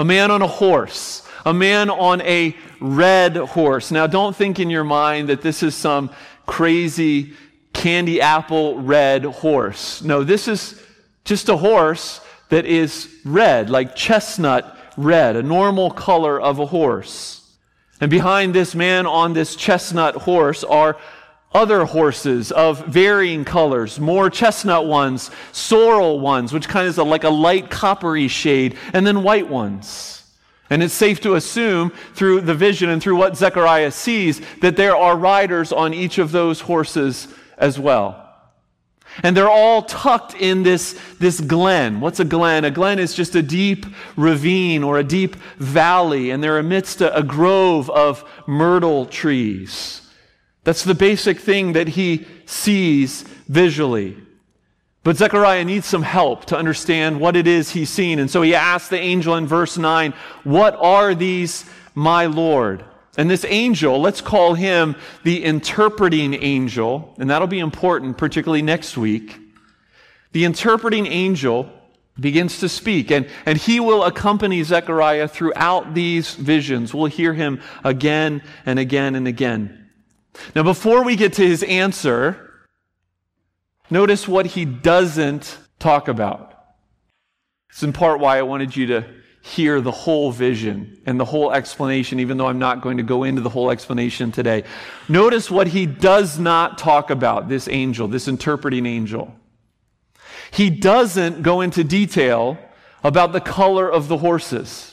a 0.00 0.04
man 0.04 0.30
on 0.30 0.40
a 0.40 0.46
horse, 0.46 1.28
a 1.44 1.52
man 1.52 1.90
on 1.90 2.22
a 2.22 2.56
red 2.80 3.36
horse. 3.36 3.90
Now, 3.90 4.06
don't 4.06 4.34
think 4.34 4.58
in 4.58 4.70
your 4.70 4.84
mind 4.84 5.28
that 5.28 5.42
this 5.42 5.62
is 5.62 5.74
some 5.74 6.10
crazy 6.46 7.34
candy 7.74 8.18
apple 8.18 8.80
red 8.80 9.24
horse. 9.24 10.00
No, 10.02 10.24
this 10.24 10.48
is 10.48 10.82
just 11.26 11.50
a 11.50 11.56
horse 11.58 12.22
that 12.48 12.64
is 12.64 13.14
red, 13.26 13.68
like 13.68 13.94
chestnut 13.94 14.74
red, 14.96 15.36
a 15.36 15.42
normal 15.42 15.90
color 15.90 16.40
of 16.40 16.58
a 16.58 16.66
horse. 16.66 17.56
And 18.00 18.10
behind 18.10 18.54
this 18.54 18.74
man 18.74 19.04
on 19.06 19.34
this 19.34 19.54
chestnut 19.54 20.14
horse 20.14 20.64
are 20.64 20.96
other 21.52 21.84
horses 21.84 22.52
of 22.52 22.86
varying 22.86 23.44
colors, 23.44 23.98
more 23.98 24.30
chestnut 24.30 24.86
ones, 24.86 25.30
sorrel 25.52 26.20
ones, 26.20 26.52
which 26.52 26.68
kind 26.68 26.86
of 26.86 26.90
is 26.90 26.98
a, 26.98 27.04
like 27.04 27.24
a 27.24 27.30
light 27.30 27.70
coppery 27.70 28.28
shade, 28.28 28.76
and 28.92 29.06
then 29.06 29.22
white 29.22 29.48
ones. 29.48 30.22
And 30.70 30.84
it's 30.84 30.94
safe 30.94 31.20
to 31.22 31.34
assume 31.34 31.90
through 32.14 32.42
the 32.42 32.54
vision 32.54 32.88
and 32.88 33.02
through 33.02 33.16
what 33.16 33.36
Zechariah 33.36 33.90
sees 33.90 34.40
that 34.60 34.76
there 34.76 34.94
are 34.94 35.16
riders 35.16 35.72
on 35.72 35.92
each 35.92 36.18
of 36.18 36.30
those 36.30 36.60
horses 36.60 37.26
as 37.58 37.78
well. 37.78 38.28
And 39.24 39.36
they're 39.36 39.50
all 39.50 39.82
tucked 39.82 40.34
in 40.34 40.62
this, 40.62 40.98
this 41.18 41.40
glen. 41.40 42.00
What's 42.00 42.20
a 42.20 42.24
glen? 42.24 42.64
A 42.64 42.70
glen 42.70 43.00
is 43.00 43.14
just 43.14 43.34
a 43.34 43.42
deep 43.42 43.84
ravine 44.16 44.84
or 44.84 44.98
a 44.98 45.04
deep 45.04 45.34
valley, 45.58 46.30
and 46.30 46.40
they're 46.40 46.58
amidst 46.58 47.00
a, 47.00 47.16
a 47.16 47.24
grove 47.24 47.90
of 47.90 48.24
myrtle 48.46 49.06
trees. 49.06 50.02
That's 50.70 50.84
the 50.84 50.94
basic 50.94 51.40
thing 51.40 51.72
that 51.72 51.88
he 51.88 52.28
sees 52.46 53.22
visually. 53.48 54.16
But 55.02 55.16
Zechariah 55.16 55.64
needs 55.64 55.86
some 55.86 56.04
help 56.04 56.44
to 56.44 56.56
understand 56.56 57.18
what 57.18 57.34
it 57.34 57.48
is 57.48 57.70
he's 57.70 57.90
seen. 57.90 58.20
And 58.20 58.30
so 58.30 58.40
he 58.42 58.54
asks 58.54 58.88
the 58.88 58.96
angel 58.96 59.34
in 59.34 59.48
verse 59.48 59.76
9, 59.76 60.14
What 60.44 60.76
are 60.76 61.12
these, 61.12 61.68
my 61.96 62.26
Lord? 62.26 62.84
And 63.18 63.28
this 63.28 63.44
angel, 63.48 64.00
let's 64.00 64.20
call 64.20 64.54
him 64.54 64.94
the 65.24 65.42
interpreting 65.42 66.34
angel, 66.34 67.16
and 67.18 67.28
that'll 67.28 67.48
be 67.48 67.58
important, 67.58 68.16
particularly 68.16 68.62
next 68.62 68.96
week. 68.96 69.40
The 70.30 70.44
interpreting 70.44 71.08
angel 71.08 71.68
begins 72.20 72.60
to 72.60 72.68
speak, 72.68 73.10
and, 73.10 73.28
and 73.44 73.58
he 73.58 73.80
will 73.80 74.04
accompany 74.04 74.62
Zechariah 74.62 75.26
throughout 75.26 75.94
these 75.94 76.36
visions. 76.36 76.94
We'll 76.94 77.06
hear 77.06 77.34
him 77.34 77.60
again 77.82 78.44
and 78.64 78.78
again 78.78 79.16
and 79.16 79.26
again. 79.26 79.79
Now, 80.54 80.62
before 80.62 81.04
we 81.04 81.16
get 81.16 81.32
to 81.34 81.46
his 81.46 81.62
answer, 81.62 82.68
notice 83.90 84.26
what 84.28 84.46
he 84.46 84.64
doesn't 84.64 85.58
talk 85.78 86.08
about. 86.08 86.54
It's 87.70 87.82
in 87.82 87.92
part 87.92 88.20
why 88.20 88.38
I 88.38 88.42
wanted 88.42 88.76
you 88.76 88.86
to 88.88 89.04
hear 89.42 89.80
the 89.80 89.90
whole 89.90 90.30
vision 90.30 91.00
and 91.06 91.18
the 91.18 91.24
whole 91.24 91.52
explanation, 91.52 92.20
even 92.20 92.36
though 92.36 92.46
I'm 92.46 92.58
not 92.58 92.82
going 92.82 92.98
to 92.98 93.02
go 93.02 93.24
into 93.24 93.40
the 93.40 93.48
whole 93.48 93.70
explanation 93.70 94.32
today. 94.32 94.64
Notice 95.08 95.50
what 95.50 95.68
he 95.68 95.86
does 95.86 96.38
not 96.38 96.78
talk 96.78 97.10
about, 97.10 97.48
this 97.48 97.66
angel, 97.68 98.06
this 98.06 98.28
interpreting 98.28 98.86
angel. 98.86 99.34
He 100.50 100.68
doesn't 100.68 101.42
go 101.42 101.60
into 101.60 101.84
detail 101.84 102.58
about 103.02 103.32
the 103.32 103.40
color 103.40 103.90
of 103.90 104.08
the 104.08 104.18
horses 104.18 104.89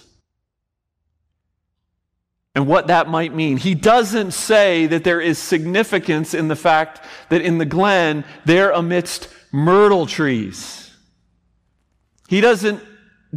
and 2.57 2.65
what 2.65 2.87
that 2.87 3.07
might 3.07 3.35
mean. 3.35 3.57
He 3.57 3.75
doesn't 3.75 4.31
say 4.31 4.87
that 4.87 5.03
there 5.03 5.21
is 5.21 5.37
significance 5.37 6.33
in 6.33 6.47
the 6.47 6.55
fact 6.55 7.05
that 7.29 7.43
in 7.43 7.59
the 7.59 7.67
glen, 7.67 8.25
they're 8.45 8.71
amidst 8.71 9.29
myrtle 9.51 10.07
trees. 10.07 10.91
He 12.27 12.41
doesn't 12.41 12.81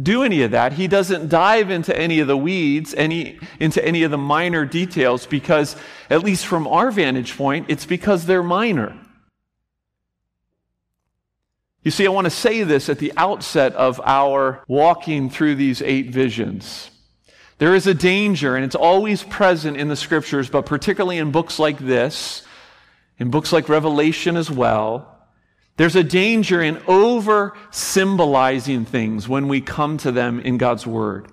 do 0.01 0.23
any 0.23 0.41
of 0.41 0.49
that. 0.51 0.73
He 0.73 0.87
doesn't 0.87 1.29
dive 1.29 1.69
into 1.69 1.95
any 1.95 2.19
of 2.19 2.27
the 2.27 2.35
weeds, 2.35 2.95
any, 2.95 3.37
into 3.59 3.85
any 3.85 4.01
of 4.01 4.09
the 4.09 4.17
minor 4.17 4.65
details, 4.65 5.27
because, 5.27 5.75
at 6.09 6.23
least 6.23 6.47
from 6.47 6.65
our 6.65 6.89
vantage 6.89 7.37
point, 7.37 7.67
it's 7.69 7.85
because 7.85 8.25
they're 8.25 8.41
minor. 8.41 8.97
You 11.83 11.91
see, 11.91 12.07
I 12.07 12.09
want 12.09 12.25
to 12.25 12.31
say 12.31 12.63
this 12.63 12.89
at 12.89 12.97
the 12.97 13.13
outset 13.15 13.73
of 13.73 14.01
our 14.03 14.63
walking 14.67 15.29
through 15.29 15.55
these 15.57 15.83
eight 15.83 16.09
visions. 16.09 16.89
There 17.61 17.75
is 17.75 17.85
a 17.85 17.93
danger, 17.93 18.55
and 18.55 18.65
it's 18.65 18.73
always 18.73 19.21
present 19.21 19.77
in 19.77 19.87
the 19.87 19.95
scriptures, 19.95 20.49
but 20.49 20.65
particularly 20.65 21.19
in 21.19 21.29
books 21.29 21.59
like 21.59 21.77
this, 21.77 22.41
in 23.19 23.29
books 23.29 23.53
like 23.53 23.69
Revelation 23.69 24.35
as 24.35 24.49
well. 24.49 25.15
There's 25.77 25.95
a 25.95 26.03
danger 26.03 26.59
in 26.59 26.81
over 26.87 27.55
symbolizing 27.69 28.85
things 28.85 29.29
when 29.29 29.47
we 29.47 29.61
come 29.61 29.97
to 29.99 30.11
them 30.11 30.39
in 30.39 30.57
God's 30.57 30.87
Word. 30.87 31.27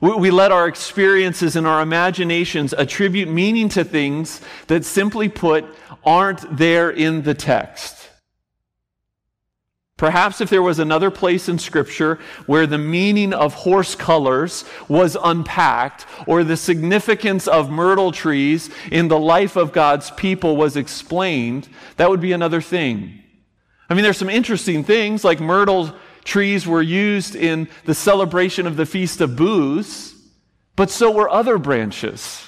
We, 0.00 0.14
we 0.14 0.30
let 0.30 0.50
our 0.50 0.66
experiences 0.66 1.56
and 1.56 1.66
our 1.66 1.82
imaginations 1.82 2.72
attribute 2.72 3.28
meaning 3.28 3.68
to 3.68 3.84
things 3.84 4.40
that 4.68 4.82
simply 4.86 5.28
put 5.28 5.66
aren't 6.02 6.56
there 6.56 6.88
in 6.88 7.20
the 7.20 7.34
text. 7.34 7.95
Perhaps 9.96 10.42
if 10.42 10.50
there 10.50 10.62
was 10.62 10.78
another 10.78 11.10
place 11.10 11.48
in 11.48 11.58
Scripture 11.58 12.18
where 12.44 12.66
the 12.66 12.76
meaning 12.76 13.32
of 13.32 13.54
horse 13.54 13.94
colors 13.94 14.66
was 14.88 15.16
unpacked, 15.22 16.04
or 16.26 16.44
the 16.44 16.56
significance 16.56 17.48
of 17.48 17.70
myrtle 17.70 18.12
trees 18.12 18.68
in 18.92 19.08
the 19.08 19.18
life 19.18 19.56
of 19.56 19.72
God's 19.72 20.10
people 20.10 20.56
was 20.56 20.76
explained, 20.76 21.68
that 21.96 22.10
would 22.10 22.20
be 22.20 22.32
another 22.32 22.60
thing. 22.60 23.22
I 23.88 23.94
mean, 23.94 24.02
there's 24.02 24.18
some 24.18 24.28
interesting 24.28 24.84
things, 24.84 25.24
like 25.24 25.40
myrtle 25.40 25.94
trees 26.24 26.66
were 26.66 26.82
used 26.82 27.34
in 27.34 27.66
the 27.86 27.94
celebration 27.94 28.66
of 28.66 28.76
the 28.76 28.84
Feast 28.84 29.22
of 29.22 29.34
Booths, 29.34 30.14
but 30.74 30.90
so 30.90 31.10
were 31.10 31.30
other 31.30 31.56
branches. 31.56 32.45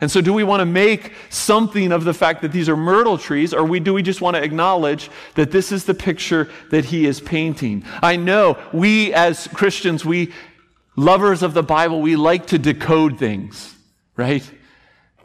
And 0.00 0.10
so, 0.10 0.20
do 0.20 0.32
we 0.32 0.44
want 0.44 0.60
to 0.60 0.66
make 0.66 1.12
something 1.28 1.92
of 1.92 2.04
the 2.04 2.14
fact 2.14 2.40
that 2.42 2.52
these 2.52 2.68
are 2.68 2.76
myrtle 2.76 3.18
trees, 3.18 3.52
or 3.52 3.64
we, 3.64 3.80
do 3.80 3.92
we 3.92 4.02
just 4.02 4.20
want 4.20 4.34
to 4.36 4.42
acknowledge 4.42 5.10
that 5.34 5.50
this 5.50 5.72
is 5.72 5.84
the 5.84 5.94
picture 5.94 6.48
that 6.70 6.86
he 6.86 7.06
is 7.06 7.20
painting? 7.20 7.84
I 8.02 8.16
know 8.16 8.56
we 8.72 9.12
as 9.12 9.46
Christians, 9.48 10.04
we 10.04 10.32
lovers 10.96 11.42
of 11.42 11.52
the 11.52 11.62
Bible, 11.62 12.00
we 12.00 12.16
like 12.16 12.46
to 12.46 12.58
decode 12.58 13.18
things, 13.18 13.74
right? 14.16 14.48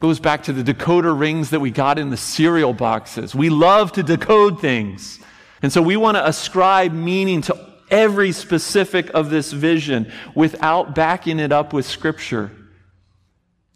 Goes 0.01 0.19
back 0.19 0.43
to 0.43 0.53
the 0.53 0.73
decoder 0.73 1.17
rings 1.17 1.51
that 1.51 1.61
we 1.61 1.71
got 1.71 1.97
in 1.97 2.09
the 2.09 2.17
cereal 2.17 2.73
boxes. 2.73 3.33
We 3.33 3.49
love 3.49 3.93
to 3.93 4.03
decode 4.03 4.59
things. 4.59 5.19
And 5.61 5.71
so 5.71 5.81
we 5.81 5.95
want 5.95 6.17
to 6.17 6.27
ascribe 6.27 6.91
meaning 6.91 7.41
to 7.43 7.57
every 7.89 8.31
specific 8.31 9.09
of 9.13 9.29
this 9.29 9.53
vision 9.53 10.11
without 10.33 10.95
backing 10.95 11.39
it 11.39 11.51
up 11.51 11.71
with 11.71 11.85
Scripture. 11.85 12.51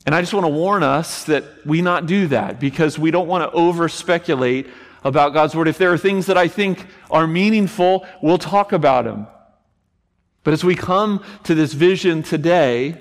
And 0.06 0.16
I 0.16 0.22
just 0.22 0.34
want 0.34 0.46
to 0.46 0.50
warn 0.50 0.82
us 0.84 1.26
that 1.26 1.44
we 1.66 1.82
not 1.82 2.06
do 2.06 2.28
that 2.28 2.60
because 2.60 2.98
we 2.98 3.12
don't 3.12 3.28
want 3.28 3.44
to 3.44 3.56
over 3.56 3.90
speculate 3.90 4.68
about 5.04 5.34
God's 5.34 5.56
Word. 5.56 5.68
If 5.68 5.78
there 5.78 5.94
are 5.94 5.98
things 5.98 6.26
that 6.28 6.38
I 6.38 6.48
think 6.48 6.86
are 7.12 7.28
meaningful, 7.28 8.06
we'll 8.22 8.38
talk 8.38 8.72
about 8.72 9.06
them. 9.06 9.28
But 10.44 10.54
as 10.54 10.64
we 10.64 10.76
come 10.76 11.24
to 11.44 11.54
this 11.54 11.74
vision 11.74 12.24
today, 12.24 12.98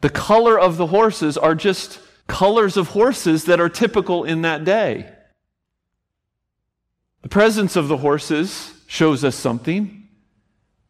the 0.00 0.10
color 0.10 0.58
of 0.58 0.78
the 0.78 0.86
horses 0.88 1.38
are 1.38 1.54
just 1.54 2.00
colors 2.26 2.76
of 2.76 2.88
horses 2.88 3.44
that 3.44 3.60
are 3.60 3.68
typical 3.68 4.24
in 4.24 4.42
that 4.42 4.64
day. 4.64 5.08
The 7.22 7.28
presence 7.28 7.76
of 7.76 7.88
the 7.88 7.98
horses 7.98 8.72
shows 8.86 9.22
us 9.22 9.36
something, 9.36 10.08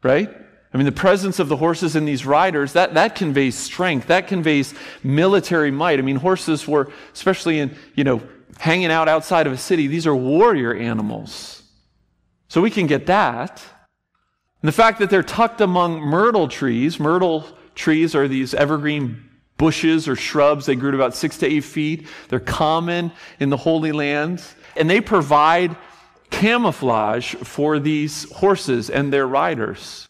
right? 0.03 0.35
I 0.73 0.79
mean, 0.79 0.87
the 0.87 0.93
presence 0.93 1.39
of 1.39 1.49
the 1.49 1.57
horses 1.57 1.97
and 1.97 2.09
these 2.09 2.25
riders, 2.25 2.73
that, 2.73 2.95
that 2.95 3.15
conveys 3.15 3.57
strength. 3.57 4.07
That 4.07 4.27
conveys 4.27 4.73
military 5.03 5.71
might. 5.71 5.99
I 5.99 6.03
mean, 6.03 6.17
horses 6.17 6.67
were, 6.67 6.91
especially 7.13 7.59
in, 7.59 7.77
you 7.95 8.05
know, 8.05 8.23
hanging 8.59 8.91
out 8.91 9.09
outside 9.09 9.47
of 9.47 9.53
a 9.53 9.59
city, 9.59 9.87
these 9.87 10.07
are 10.07 10.17
warrior 10.17 10.75
animals. 10.75 11.63
So 12.49 12.63
we 12.63 12.71
can 12.71 12.87
get 12.87 13.07
that. 13.07 13.63
And 14.63 14.69
the 14.69 14.73
fact 14.73 15.01
that 15.01 15.11
they're 15.11 15.23
tucked 15.23 15.61
among 15.61 16.01
myrtle 16.01 16.49
trees, 16.49 16.99
myrtle 16.99 17.47
trees 17.75 18.15
are 18.15 18.29
these 18.29 18.55
evergreen 18.55 19.29
bushes 19.59 20.09
or 20.09 20.17
shrubs. 20.17 20.67
They 20.67 20.77
grew 20.77 20.93
to 20.93 20.97
about 20.97 21.15
six 21.15 21.37
to 21.39 21.47
eight 21.47 21.65
feet. 21.65 22.07
They're 22.29 22.41
common 22.41 23.13
in 23.41 23.51
the 23.51 23.57
Holy 23.57 23.93
Land. 23.93 24.43
And 24.77 24.89
they 24.89 25.01
provide 25.01 25.77
camouflage 26.31 27.35
for 27.35 27.79
these 27.79 28.31
horses 28.33 28.89
and 28.89 29.13
their 29.13 29.27
riders. 29.27 30.09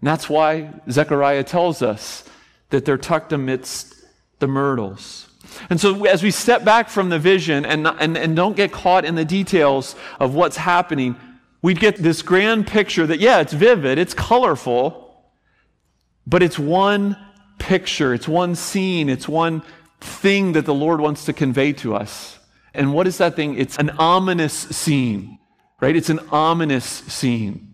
And 0.00 0.06
that's 0.06 0.28
why 0.28 0.72
Zechariah 0.90 1.44
tells 1.44 1.82
us 1.82 2.24
that 2.70 2.84
they're 2.84 2.98
tucked 2.98 3.32
amidst 3.32 3.94
the 4.38 4.46
myrtles. 4.46 5.28
And 5.70 5.80
so, 5.80 6.04
as 6.04 6.22
we 6.22 6.30
step 6.30 6.64
back 6.64 6.88
from 6.88 7.08
the 7.08 7.18
vision 7.18 7.64
and, 7.64 7.86
and, 7.86 8.16
and 8.16 8.36
don't 8.36 8.56
get 8.56 8.72
caught 8.72 9.04
in 9.04 9.14
the 9.14 9.24
details 9.24 9.94
of 10.20 10.34
what's 10.34 10.56
happening, 10.56 11.16
we 11.62 11.74
get 11.74 11.96
this 11.96 12.22
grand 12.22 12.66
picture 12.66 13.06
that, 13.06 13.20
yeah, 13.20 13.40
it's 13.40 13.52
vivid, 13.52 13.98
it's 13.98 14.12
colorful, 14.12 15.24
but 16.26 16.42
it's 16.42 16.58
one 16.58 17.16
picture, 17.58 18.12
it's 18.12 18.28
one 18.28 18.54
scene, 18.54 19.08
it's 19.08 19.28
one 19.28 19.62
thing 20.00 20.52
that 20.52 20.66
the 20.66 20.74
Lord 20.74 21.00
wants 21.00 21.24
to 21.24 21.32
convey 21.32 21.72
to 21.74 21.94
us. 21.94 22.38
And 22.74 22.92
what 22.92 23.06
is 23.06 23.18
that 23.18 23.36
thing? 23.36 23.58
It's 23.58 23.78
an 23.78 23.90
ominous 23.90 24.52
scene, 24.52 25.38
right? 25.80 25.96
It's 25.96 26.10
an 26.10 26.20
ominous 26.30 26.84
scene. 26.84 27.65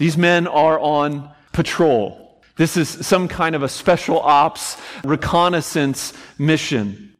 These 0.00 0.16
men 0.16 0.46
are 0.46 0.80
on 0.80 1.30
patrol. 1.52 2.42
This 2.56 2.78
is 2.78 2.88
some 2.88 3.28
kind 3.28 3.54
of 3.54 3.62
a 3.62 3.68
special 3.68 4.18
ops 4.18 4.78
reconnaissance 5.04 6.14
mission. 6.38 7.14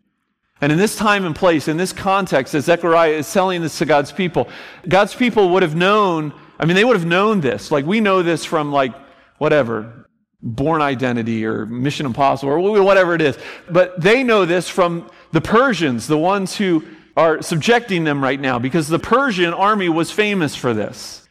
And 0.63 0.73
in 0.73 0.79
this 0.79 0.97
time 0.97 1.27
and 1.27 1.37
place, 1.37 1.69
in 1.69 1.77
this 1.77 1.93
context, 1.93 2.55
as 2.55 2.65
Zechariah 2.65 3.13
is 3.13 3.31
telling 3.31 3.61
this 3.61 3.77
to 3.81 3.85
God's 3.85 4.13
people, 4.13 4.49
God's 4.89 5.15
people 5.15 5.51
would 5.51 5.63
have 5.63 5.77
known, 5.77 6.33
I 6.59 6.65
mean, 6.65 6.75
they 6.75 6.85
would 6.87 6.97
have 6.97 7.05
known 7.05 7.43
this. 7.43 7.71
Like, 7.71 7.85
we 7.85 8.01
know 8.01 8.23
this 8.23 8.47
from, 8.47 8.73
like, 8.73 8.95
whatever, 9.37 10.07
Bourne 10.41 10.81
Identity 10.81 11.45
or 11.45 11.67
Mission 11.67 12.07
Impossible 12.07 12.51
or 12.51 12.83
whatever 12.83 13.15
it 13.15 13.21
is. 13.21 13.39
But 13.69 14.01
they 14.01 14.25
know 14.25 14.47
this 14.47 14.71
from 14.71 15.11
the 15.33 15.43
Persians, 15.43 16.07
the 16.07 16.17
ones 16.17 16.57
who 16.57 16.83
are 17.15 17.43
subjecting 17.43 18.05
them 18.05 18.25
right 18.25 18.41
now, 18.41 18.59
because 18.59 18.89
the 18.89 18.99
Persian 18.99 19.53
army 19.53 19.91
was 19.91 20.11
famous 20.11 20.57
for 20.57 20.73
this. 20.73 21.27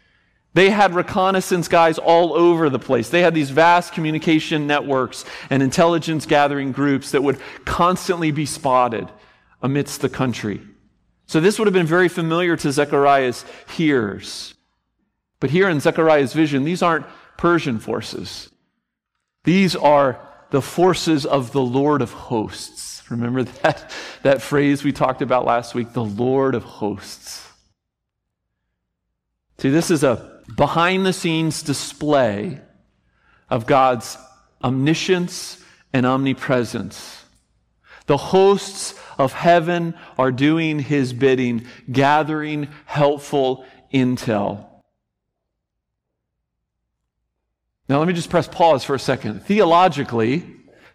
They 0.53 0.71
had 0.71 0.95
reconnaissance 0.95 1.67
guys 1.67 1.99
all 1.99 2.33
over 2.33 2.69
the 2.69 2.79
place. 2.79 3.09
They 3.09 3.21
had 3.21 3.35
these 3.35 3.51
vast 3.51 3.93
communication 3.93 4.65
networks 4.65 5.23
and 5.49 5.61
intelligence 5.61 6.25
gathering 6.25 6.71
groups 6.71 7.11
that 7.11 7.23
would 7.23 7.39
constantly 7.65 8.31
be 8.31 8.45
spotted 8.45 9.07
amidst 9.61 10.01
the 10.01 10.09
country. 10.09 10.61
So 11.27 11.39
this 11.39 11.59
would 11.59 11.67
have 11.67 11.73
been 11.73 11.85
very 11.85 12.09
familiar 12.09 12.55
to 12.57 12.71
Zechariah's 12.71 13.45
hearers. 13.75 14.55
But 15.39 15.51
here 15.51 15.69
in 15.69 15.79
Zechariah's 15.79 16.33
vision, 16.33 16.63
these 16.63 16.81
aren't 16.81 17.05
Persian 17.37 17.79
forces. 17.79 18.49
These 19.43 19.75
are 19.75 20.19
the 20.49 20.61
forces 20.61 21.25
of 21.27 21.51
the 21.51 21.61
Lord 21.61 22.01
of 22.01 22.11
hosts. 22.11 23.03
Remember 23.11 23.43
that, 23.61 23.91
that 24.23 24.41
phrase 24.41 24.83
we 24.83 24.91
talked 24.91 25.21
about 25.21 25.45
last 25.45 25.75
week? 25.75 25.93
The 25.93 26.03
Lord 26.03 26.55
of 26.55 26.63
hosts. 26.63 27.47
See, 29.59 29.69
this 29.69 29.91
is 29.91 30.03
a 30.03 30.38
behind 30.55 31.05
the 31.05 31.13
scenes 31.13 31.63
display 31.63 32.59
of 33.49 33.65
God's 33.65 34.17
omniscience 34.63 35.63
and 35.93 36.05
omnipresence. 36.05 37.23
The 38.05 38.17
hosts 38.17 38.95
of 39.17 39.33
heaven 39.33 39.93
are 40.17 40.31
doing 40.31 40.79
his 40.79 41.13
bidding, 41.13 41.65
gathering 41.91 42.69
helpful 42.85 43.65
intel. 43.93 44.65
Now, 47.87 47.99
let 47.99 48.07
me 48.07 48.13
just 48.13 48.29
press 48.29 48.47
pause 48.47 48.83
for 48.83 48.95
a 48.95 48.99
second. 48.99 49.43
Theologically, 49.43 50.45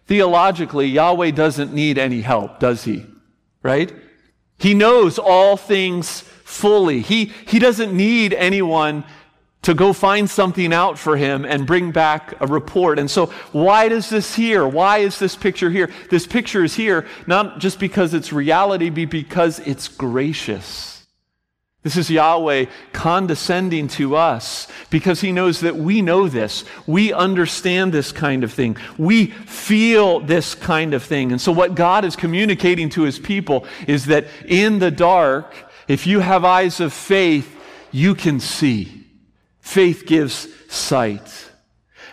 theologically, 0.05 0.87
Yahweh 0.87 1.31
doesn't 1.31 1.73
need 1.73 1.97
any 1.97 2.21
help, 2.21 2.59
does 2.59 2.85
he? 2.85 3.05
Right? 3.61 3.93
He 4.57 4.73
knows 4.73 5.19
all 5.19 5.57
things 5.57 6.21
fully. 6.21 7.01
He, 7.01 7.25
he 7.47 7.59
doesn't 7.59 7.95
need 7.95 8.33
anyone 8.33 9.03
to 9.65 9.73
go 9.73 9.93
find 9.93 10.29
something 10.29 10.71
out 10.71 10.97
for 10.99 11.17
him 11.17 11.43
and 11.43 11.65
bring 11.65 11.91
back 11.91 12.39
a 12.39 12.45
report. 12.45 12.99
And 12.99 13.09
so, 13.09 13.27
why 13.51 13.89
does 13.89 14.11
this 14.11 14.35
here? 14.35 14.67
Why 14.67 14.99
is 14.99 15.17
this 15.17 15.35
picture 15.35 15.71
here? 15.71 15.89
This 16.11 16.27
picture 16.27 16.63
is 16.63 16.75
here 16.75 17.07
not 17.25 17.57
just 17.57 17.79
because 17.79 18.13
it's 18.13 18.31
reality, 18.31 18.91
but 18.91 19.09
because 19.09 19.57
it's 19.59 19.87
gracious. 19.87 21.03
This 21.81 21.97
is 21.97 22.11
Yahweh 22.11 22.65
condescending 22.93 23.87
to 23.89 24.15
us 24.15 24.67
because 24.91 25.21
he 25.21 25.31
knows 25.31 25.61
that 25.61 25.75
we 25.75 26.01
know 26.03 26.27
this. 26.27 26.63
We 26.85 27.11
understand 27.11 27.91
this 27.91 28.11
kind 28.11 28.43
of 28.43 28.53
thing. 28.53 28.77
We 28.99 29.27
feel 29.27 30.19
this 30.19 30.53
kind 30.53 30.93
of 30.93 31.01
thing. 31.01 31.31
And 31.31 31.41
so, 31.41 31.51
what 31.51 31.73
God 31.73 32.05
is 32.05 32.15
communicating 32.15 32.89
to 32.91 33.01
his 33.01 33.17
people 33.17 33.65
is 33.87 34.05
that 34.05 34.27
in 34.47 34.77
the 34.77 34.91
dark, 34.91 35.55
if 35.87 36.05
you 36.05 36.19
have 36.19 36.45
eyes 36.45 36.79
of 36.79 36.93
faith, 36.93 37.51
you 37.91 38.13
can 38.13 38.39
see. 38.39 39.04
Faith 39.65 40.05
gives 40.05 40.47
sight. 40.71 41.49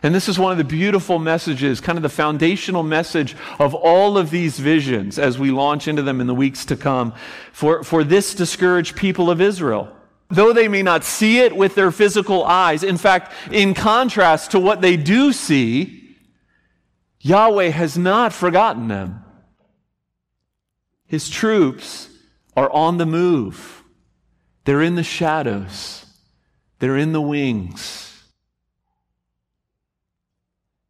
And 0.02 0.14
this 0.14 0.26
is 0.26 0.38
one 0.38 0.52
of 0.52 0.58
the 0.58 0.64
beautiful 0.64 1.18
messages, 1.18 1.82
kind 1.82 1.98
of 1.98 2.02
the 2.02 2.08
foundational 2.08 2.82
message 2.82 3.36
of 3.58 3.74
all 3.74 4.16
of 4.16 4.30
these 4.30 4.58
visions 4.58 5.18
as 5.18 5.38
we 5.38 5.50
launch 5.50 5.86
into 5.86 6.00
them 6.00 6.22
in 6.22 6.26
the 6.26 6.34
weeks 6.34 6.64
to 6.64 6.76
come 6.76 7.12
for, 7.52 7.84
for 7.84 8.04
this 8.04 8.34
discouraged 8.34 8.96
people 8.96 9.30
of 9.30 9.42
Israel. 9.42 9.94
Though 10.30 10.54
they 10.54 10.66
may 10.66 10.82
not 10.82 11.04
see 11.04 11.40
it 11.40 11.54
with 11.54 11.74
their 11.74 11.92
physical 11.92 12.42
eyes, 12.42 12.82
in 12.82 12.96
fact, 12.96 13.34
in 13.50 13.74
contrast 13.74 14.52
to 14.52 14.58
what 14.58 14.80
they 14.80 14.96
do 14.96 15.30
see, 15.34 16.16
Yahweh 17.20 17.68
has 17.68 17.98
not 17.98 18.32
forgotten 18.32 18.88
them. 18.88 19.22
His 21.06 21.28
troops 21.28 22.08
are 22.56 22.70
on 22.70 22.96
the 22.96 23.06
move. 23.06 23.84
They're 24.64 24.80
in 24.80 24.94
the 24.94 25.04
shadows. 25.04 26.06
They're 26.82 26.96
in 26.96 27.12
the 27.12 27.22
wings. 27.22 28.12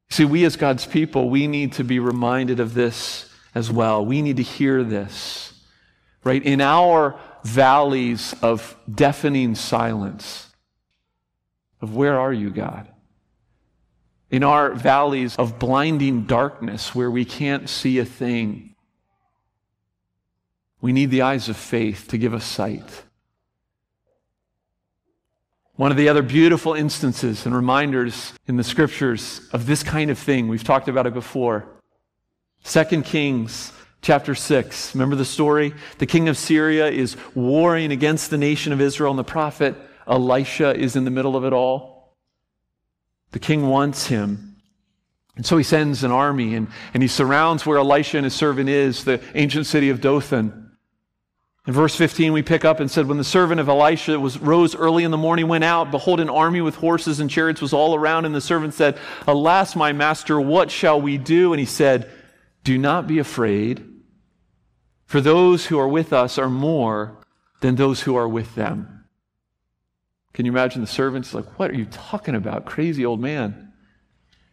See, 0.09 0.25
we 0.25 0.47
as 0.47 0.57
God's 0.57 0.87
people, 0.87 1.29
we 1.29 1.47
need 1.47 1.73
to 1.73 1.85
be 1.85 1.99
reminded 1.99 2.61
of 2.61 2.73
this 2.73 3.29
as 3.55 3.71
well. 3.71 4.03
We 4.03 4.23
need 4.23 4.39
to 4.39 4.43
hear 4.43 4.83
this, 4.85 5.53
right? 6.25 6.43
In 6.43 6.63
our 6.63 7.21
valleys 7.45 8.35
of 8.41 8.75
deafening 8.91 9.55
silence, 9.55 10.49
of 11.83 11.95
where 11.95 12.19
are 12.19 12.33
you, 12.33 12.49
God? 12.49 12.89
In 14.31 14.43
our 14.43 14.73
valleys 14.73 15.37
of 15.37 15.59
blinding 15.59 16.25
darkness 16.25 16.95
where 16.95 17.11
we 17.11 17.27
can't 17.27 17.69
see 17.69 17.99
a 17.99 18.07
thing, 18.07 18.77
we 20.81 20.95
need 20.95 21.11
the 21.11 21.21
eyes 21.21 21.51
of 21.51 21.59
faith 21.59 22.09
to 22.09 22.17
give 22.17 22.33
us 22.33 22.47
sight. 22.47 23.03
One 25.83 25.91
of 25.91 25.97
the 25.97 26.09
other 26.09 26.23
beautiful 26.23 26.75
instances 26.75 27.45
and 27.45 27.53
reminders 27.53 28.35
in 28.47 28.57
the 28.57 28.63
scriptures 28.63 29.41
of 29.53 29.67
this 29.67 29.83
kind 29.83 30.13
of 30.13 30.19
thing, 30.21 30.47
we've 30.47 30.63
talked 30.63 30.87
about 30.87 31.09
it 31.09 31.13
before. 31.13 31.67
2 32.63 33.03
Kings 33.03 33.73
chapter 34.01 34.37
6. 34.37 34.95
Remember 34.95 35.17
the 35.17 35.25
story? 35.25 35.75
The 35.99 36.07
king 36.07 36.29
of 36.29 36.39
Syria 36.39 36.87
is 36.87 37.17
warring 37.35 37.91
against 37.91 38.31
the 38.31 38.39
nation 38.39 38.73
of 38.73 38.81
Israel, 38.81 39.11
and 39.11 39.19
the 39.19 39.25
prophet 39.25 39.75
Elisha 40.07 40.73
is 40.77 40.95
in 40.95 41.03
the 41.05 41.11
middle 41.11 41.35
of 41.35 41.45
it 41.45 41.53
all. 41.53 42.15
The 43.33 43.41
king 43.41 43.67
wants 43.67 44.07
him 44.07 44.59
And 45.35 45.45
so 45.45 45.57
he 45.57 45.65
sends 45.65 46.05
an 46.05 46.13
army 46.13 46.55
and, 46.55 46.69
and 46.95 47.03
he 47.03 47.09
surrounds 47.09 47.67
where 47.67 47.79
Elisha 47.79 48.19
and 48.19 48.25
his 48.25 48.35
servant 48.35 48.69
is, 48.69 49.03
the 49.03 49.21
ancient 49.35 49.67
city 49.67 49.89
of 49.89 50.01
Dothan. 50.01 50.62
In 51.65 51.73
verse 51.73 51.95
15, 51.95 52.33
we 52.33 52.43
pick 52.43 52.65
up 52.65 52.81
and 52.81 52.91
said, 52.91 53.07
When 53.07 53.19
the 53.19 53.25
servant 53.25 53.61
of 53.61 53.69
Elisha 53.69 54.19
was, 54.19 54.39
rose 54.39 54.75
early 54.75 55.05
in 55.05 55.13
the 55.13 55.17
morning, 55.17 55.47
went 55.47 55.63
out, 55.63 55.93
behold, 55.93 56.19
an 56.19 56.29
army 56.29 56.61
with 56.61 56.75
horses 56.77 57.21
and 57.21 57.31
chariots 57.31 57.63
was 57.63 57.73
all 57.73 57.95
around. 57.95 58.25
And 58.25 58.35
the 58.35 58.41
servant 58.41 58.75
said, 58.75 58.99
Alas, 59.29 59.77
my 59.77 59.93
master, 59.93 60.41
what 60.41 60.73
shall 60.73 61.01
we 61.01 61.19
do? 61.19 61.53
And 61.53 61.61
he 61.61 61.67
said, 61.67 62.11
Do 62.65 62.77
not 62.79 63.07
be 63.07 63.21
afraid, 63.21 63.89
for 65.07 65.21
those 65.21 65.67
who 65.67 65.79
are 65.79 65.87
with 65.87 66.13
us 66.13 66.37
are 66.37 66.51
more 66.51 67.19
than 67.61 67.77
those 67.77 68.01
who 68.01 68.17
are 68.17 68.29
with 68.29 68.57
them. 68.57 69.05
Can 70.33 70.47
you 70.47 70.53
imagine 70.53 70.81
the 70.81 70.89
servants 70.89 71.33
like, 71.33 71.61
What 71.61 71.71
are 71.71 71.77
you 71.77 71.87
talking 71.87 72.35
about? 72.35 72.65
Crazy 72.65 73.07
old 73.07 73.21
man. 73.21 73.73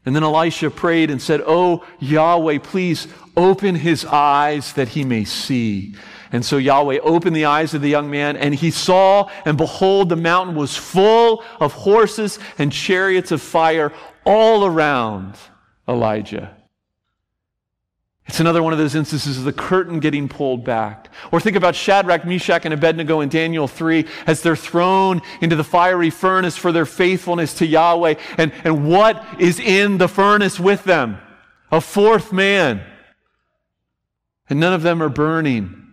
And 0.06 0.16
then 0.16 0.24
Elisha 0.24 0.70
prayed 0.70 1.10
and 1.10 1.20
said, 1.20 1.42
Oh, 1.44 1.84
Yahweh, 2.00 2.60
please 2.60 3.08
open 3.36 3.74
his 3.74 4.06
eyes 4.06 4.74
that 4.74 4.90
he 4.90 5.04
may 5.04 5.24
see. 5.24 5.96
And 6.32 6.46
so 6.46 6.58
Yahweh 6.58 7.00
opened 7.00 7.36
the 7.36 7.46
eyes 7.46 7.74
of 7.74 7.82
the 7.82 7.90
young 7.90 8.10
man, 8.12 8.38
and 8.38 8.54
he 8.54 8.70
saw, 8.72 9.30
and 9.46 9.58
behold, 9.58 10.10
the 10.10 10.16
mountain 10.16 10.56
was 10.56 10.76
full 10.76 11.44
of 11.60 11.74
horses 11.74 12.38
and 12.58 12.72
chariots 12.72 13.32
of 13.32 13.42
fire 13.42 13.92
all 14.26 14.66
around 14.66 15.36
Elijah. 15.88 16.56
It's 18.30 18.40
another 18.40 18.62
one 18.62 18.74
of 18.74 18.80
those 18.80 18.94
instances 18.94 19.40
of 19.40 19.44
the 19.44 19.52
curtain 19.52 20.00
getting 20.00 20.30
pulled 20.30 20.64
back. 20.64 21.10
Or 21.32 21.40
think 21.40 21.56
about 21.56 21.74
Shadrach, 21.74 22.26
Meshach, 22.26 22.64
and 22.64 22.76
Abednego 22.76 23.22
in 23.22 23.30
Daniel 23.30 23.68
3 23.68 24.06
as 24.28 24.44
they're 24.44 24.56
thrown 24.56 25.24
into 25.42 25.56
the 25.56 25.64
fiery 25.64 26.12
furnace 26.12 26.56
for 26.56 26.72
their 26.72 26.86
faithfulness 26.86 27.56
to 27.56 27.66
Yahweh. 27.66 28.16
And, 28.38 28.54
and 28.64 28.88
what 28.88 29.26
is 29.40 29.60
in 29.60 29.98
the 29.98 30.08
furnace 30.08 30.60
with 30.60 30.84
them? 30.84 31.18
A 31.72 31.82
fourth 31.82 32.32
man. 32.32 32.84
And 34.48 34.60
none 34.60 34.74
of 34.74 34.84
them 34.84 35.02
are 35.02 35.10
burning. 35.10 35.89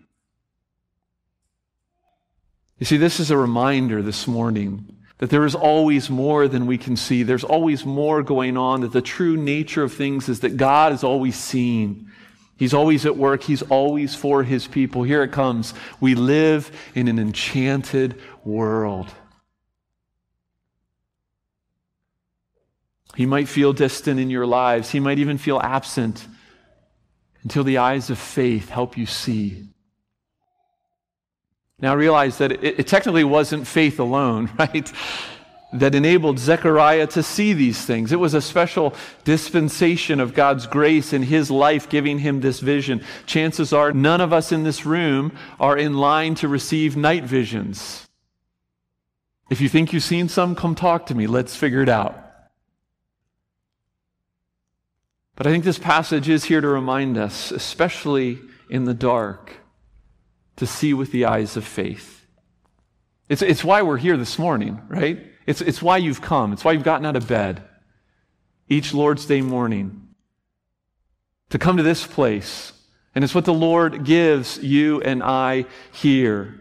You 2.79 2.87
see, 2.87 2.97
this 2.99 3.21
is 3.21 3.31
a 3.31 3.37
reminder 3.37 4.03
this 4.03 4.27
morning 4.27 4.97
that 5.19 5.31
there 5.31 5.47
is 5.47 5.55
always 5.55 6.11
more 6.11 6.47
than 6.47 6.67
we 6.67 6.77
can 6.77 6.95
see. 6.95 7.23
There's 7.23 7.45
always 7.45 7.87
more 7.87 8.23
going 8.23 8.57
on, 8.59 8.83
that 8.83 8.93
the 8.93 9.01
true 9.01 9.37
nature 9.37 9.83
of 9.83 9.95
things 9.95 10.29
is 10.29 10.41
that 10.41 10.59
God 10.59 10.93
is 10.93 11.03
always 11.03 11.37
seen. 11.37 12.11
He's 12.59 12.75
always 12.75 13.07
at 13.07 13.17
work. 13.17 13.43
He's 13.43 13.62
always 13.62 14.15
for 14.15 14.43
his 14.43 14.67
people. 14.67 15.03
Here 15.03 15.23
it 15.23 15.33
comes. 15.33 15.73
We 16.01 16.15
live 16.15 16.71
in 16.95 17.09
an 17.09 17.19
enchanted 17.19 18.21
world. 18.45 19.09
He 23.15 23.25
might 23.25 23.49
feel 23.49 23.73
distant 23.73 24.21
in 24.21 24.29
your 24.29 24.47
lives. 24.47 24.91
He 24.91 25.01
might 25.01 25.19
even 25.19 25.39
feel 25.39 25.59
absent 25.59 26.27
until 27.43 27.65
the 27.65 27.79
eyes 27.79 28.11
of 28.11 28.19
faith 28.19 28.69
help 28.69 28.99
you 28.99 29.07
see. 29.07 29.69
Now 31.79 31.95
realize 31.95 32.39
that 32.39 32.53
it, 32.53 32.81
it 32.81 32.87
technically 32.87 33.25
wasn't 33.25 33.67
faith 33.67 33.99
alone, 33.99 34.51
right? 34.59 34.91
That 35.73 35.95
enabled 35.95 36.39
Zechariah 36.39 37.09
to 37.09 37.23
see 37.23 37.53
these 37.53 37.85
things. 37.85 38.12
It 38.12 38.21
was 38.21 38.35
a 38.35 38.41
special 38.41 38.95
dispensation 39.25 40.21
of 40.21 40.33
God's 40.33 40.67
grace 40.67 41.12
in 41.12 41.23
his 41.23 41.51
life, 41.51 41.89
giving 41.89 42.21
him 42.21 42.41
this 42.41 42.61
vision. 42.61 43.05
Chances 43.27 43.73
are 43.73 43.93
none 43.93 44.21
of 44.21 44.33
us 44.33 44.53
in 44.53 44.62
this 44.62 44.87
room 44.87 45.37
are 45.61 45.77
in 45.77 45.99
line 45.99 46.35
to 46.37 46.49
receive 46.49 46.97
night 46.97 47.25
visions. 47.25 48.07
If 49.51 49.61
you 49.61 49.69
think 49.69 49.93
you've 49.93 50.03
seen 50.03 50.29
some, 50.29 50.55
come 50.55 50.75
talk 50.75 51.07
to 51.07 51.15
me. 51.15 51.27
Let's 51.27 51.55
figure 51.55 51.83
it 51.83 51.89
out. 51.89 52.23
But 55.37 55.47
I 55.47 55.51
think 55.51 55.65
this 55.65 55.79
passage 55.79 56.29
is 56.29 56.45
here 56.45 56.62
to 56.62 56.69
remind 56.69 57.19
us, 57.19 57.51
especially 57.51 58.39
in 58.71 58.85
the 58.85 58.95
dark, 58.95 59.53
to 60.57 60.66
see 60.66 60.95
with 60.95 61.12
the 61.12 61.27
eyes 61.27 61.57
of 61.57 61.64
faith. 61.64 62.27
It's, 63.29 63.42
it's 63.42 63.64
why 63.64 63.83
we're 63.83 63.97
here 63.97 64.16
this 64.16 64.38
morning, 64.38 64.81
right? 64.88 65.25
It's, 65.47 65.61
it's 65.61 65.83
why 65.83 65.99
you've 65.99 66.23
come. 66.23 66.53
It's 66.53 66.64
why 66.64 66.73
you've 66.73 66.85
gotten 66.85 67.07
out 67.07 67.16
of 67.16 67.29
bed 67.29 67.62
each 68.69 68.92
Lord's 68.95 69.27
Day 69.27 69.42
morning 69.42 70.09
to 71.51 71.59
come 71.59 71.77
to 71.77 71.83
this 71.83 72.07
place. 72.07 72.73
And 73.14 73.25
it's 73.25 73.35
what 73.35 73.45
the 73.45 73.55
Lord 73.55 74.05
gives 74.05 74.59
you 74.59 75.01
and 75.01 75.23
I 75.23 75.66
here. 75.92 76.61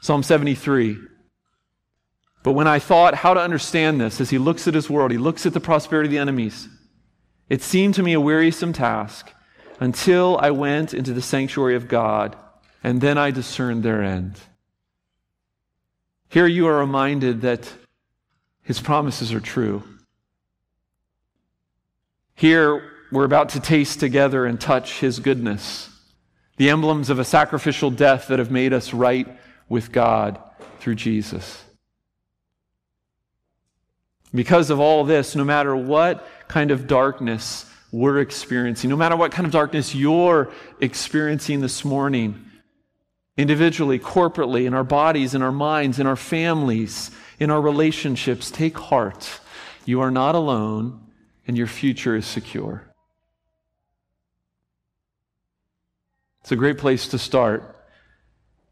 Psalm 0.00 0.22
73. 0.22 0.98
But 2.42 2.52
when 2.52 2.66
I 2.66 2.78
thought 2.78 3.14
how 3.14 3.34
to 3.34 3.40
understand 3.40 4.00
this, 4.00 4.20
as 4.20 4.30
he 4.30 4.38
looks 4.38 4.68
at 4.68 4.74
his 4.74 4.88
world, 4.88 5.10
he 5.10 5.18
looks 5.18 5.46
at 5.46 5.52
the 5.52 5.60
prosperity 5.60 6.08
of 6.08 6.12
the 6.12 6.18
enemies, 6.18 6.68
it 7.48 7.62
seemed 7.62 7.94
to 7.94 8.02
me 8.02 8.12
a 8.12 8.20
wearisome 8.20 8.72
task 8.72 9.32
until 9.80 10.38
I 10.38 10.50
went 10.50 10.94
into 10.94 11.12
the 11.12 11.22
sanctuary 11.22 11.76
of 11.76 11.88
God 11.88 12.36
and 12.86 13.00
then 13.00 13.18
I 13.18 13.32
discerned 13.32 13.82
their 13.82 14.00
end. 14.00 14.38
Here 16.28 16.46
you 16.46 16.68
are 16.68 16.78
reminded 16.78 17.40
that 17.40 17.68
his 18.62 18.80
promises 18.80 19.32
are 19.32 19.40
true. 19.40 19.82
Here 22.36 22.88
we're 23.10 23.24
about 23.24 23.48
to 23.50 23.60
taste 23.60 23.98
together 23.98 24.46
and 24.46 24.60
touch 24.60 25.00
his 25.00 25.18
goodness, 25.18 25.90
the 26.58 26.70
emblems 26.70 27.10
of 27.10 27.18
a 27.18 27.24
sacrificial 27.24 27.90
death 27.90 28.28
that 28.28 28.38
have 28.38 28.52
made 28.52 28.72
us 28.72 28.94
right 28.94 29.26
with 29.68 29.90
God 29.90 30.38
through 30.78 30.94
Jesus. 30.94 31.64
Because 34.32 34.70
of 34.70 34.78
all 34.78 35.02
this, 35.02 35.34
no 35.34 35.42
matter 35.42 35.74
what 35.74 36.24
kind 36.46 36.70
of 36.70 36.86
darkness 36.86 37.68
we're 37.90 38.20
experiencing, 38.20 38.90
no 38.90 38.96
matter 38.96 39.16
what 39.16 39.32
kind 39.32 39.44
of 39.44 39.50
darkness 39.50 39.92
you're 39.92 40.52
experiencing 40.80 41.60
this 41.60 41.84
morning, 41.84 42.45
individually, 43.36 43.98
corporately, 43.98 44.66
in 44.66 44.74
our 44.74 44.84
bodies, 44.84 45.34
in 45.34 45.42
our 45.42 45.52
minds, 45.52 45.98
in 45.98 46.06
our 46.06 46.16
families, 46.16 47.10
in 47.38 47.50
our 47.50 47.60
relationships, 47.60 48.50
take 48.50 48.78
heart. 48.78 49.40
You 49.84 50.00
are 50.00 50.10
not 50.10 50.34
alone, 50.34 51.00
and 51.46 51.56
your 51.56 51.66
future 51.66 52.16
is 52.16 52.26
secure. 52.26 52.84
It's 56.40 56.52
a 56.52 56.56
great 56.56 56.78
place 56.78 57.08
to 57.08 57.18
start 57.18 57.76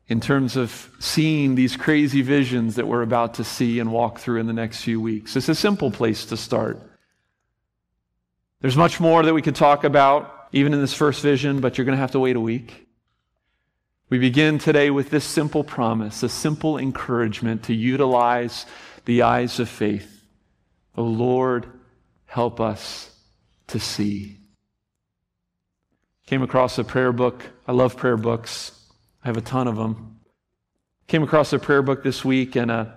in 0.07 0.20
terms 0.20 0.57
of 0.57 0.90
seeing 0.98 1.55
these 1.55 1.77
crazy 1.77 2.22
visions 2.22 2.77
that 2.77 2.87
we're 2.87 3.03
about 3.03 3.35
to 3.35 3.44
see 3.44 3.81
and 3.81 3.90
walk 3.90 4.18
through 4.18 4.38
in 4.38 4.46
the 4.46 4.53
next 4.53 4.83
few 4.83 5.00
weeks. 5.00 5.35
It's 5.35 5.48
a 5.48 5.55
simple 5.55 5.90
place 5.90 6.27
to 6.27 6.37
start. 6.37 6.81
There's 8.61 8.77
much 8.77 9.00
more 9.00 9.22
that 9.22 9.35
we 9.35 9.42
could 9.42 9.57
talk 9.57 9.85
about, 9.85 10.48
even 10.53 10.72
in 10.72 10.81
this 10.81 10.94
first 10.94 11.22
vision, 11.22 11.61
but 11.61 11.77
you're 11.77 11.85
going 11.85 11.96
to 11.96 12.00
have 12.00 12.12
to 12.12 12.20
wait 12.20 12.37
a 12.37 12.40
week. 12.40 12.84
We 14.11 14.19
begin 14.19 14.59
today 14.59 14.90
with 14.90 15.09
this 15.09 15.25
simple 15.25 15.64
promise, 15.64 16.23
a 16.23 16.29
simple 16.29 16.77
encouragement 16.77 17.64
to 17.64 17.75
utilize 17.75 18.67
the 19.07 19.23
eyes 19.23 19.59
of 19.59 19.69
faith. 19.69 20.25
O 20.97 21.03
oh 21.03 21.07
Lord, 21.07 21.67
help 22.27 22.61
us 22.61 23.11
to 23.69 23.81
see. 23.81 24.37
Came 26.27 26.43
across 26.43 26.79
a 26.79 26.85
prayer 26.85 27.12
book. 27.12 27.45
I 27.67 27.73
love 27.73 27.97
prayer 27.97 28.19
books. 28.19 28.79
I 29.23 29.29
have 29.29 29.38
a 29.38 29.43
ton 29.43 29.69
of 29.69 29.77
them. 29.77 30.21
Came 31.07 31.23
across 31.23 31.53
a 31.53 31.59
prayer 31.59 31.83
book 31.83 32.03
this 32.03 32.25
week 32.25 32.57
and 32.57 32.71
a 32.71 32.95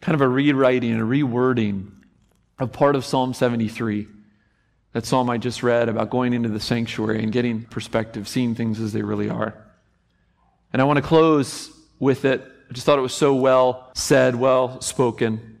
kind 0.00 0.14
of 0.14 0.22
a 0.22 0.28
rewriting 0.28 0.94
a 0.94 1.04
rewording 1.04 1.90
of 2.58 2.72
part 2.72 2.96
of 2.96 3.04
Psalm 3.04 3.34
73. 3.34 4.08
That 4.92 5.04
psalm 5.04 5.28
I 5.28 5.36
just 5.36 5.62
read 5.62 5.90
about 5.90 6.08
going 6.08 6.32
into 6.32 6.48
the 6.48 6.60
sanctuary 6.60 7.22
and 7.22 7.30
getting 7.30 7.64
perspective, 7.64 8.26
seeing 8.26 8.54
things 8.54 8.80
as 8.80 8.94
they 8.94 9.02
really 9.02 9.28
are. 9.28 9.65
And 10.72 10.82
I 10.82 10.84
want 10.84 10.98
to 10.98 11.02
close 11.02 11.70
with 11.98 12.24
it. 12.24 12.42
I 12.68 12.72
just 12.72 12.84
thought 12.86 12.98
it 12.98 13.02
was 13.02 13.14
so 13.14 13.34
well 13.34 13.90
said, 13.94 14.34
well 14.34 14.80
spoken. 14.80 15.56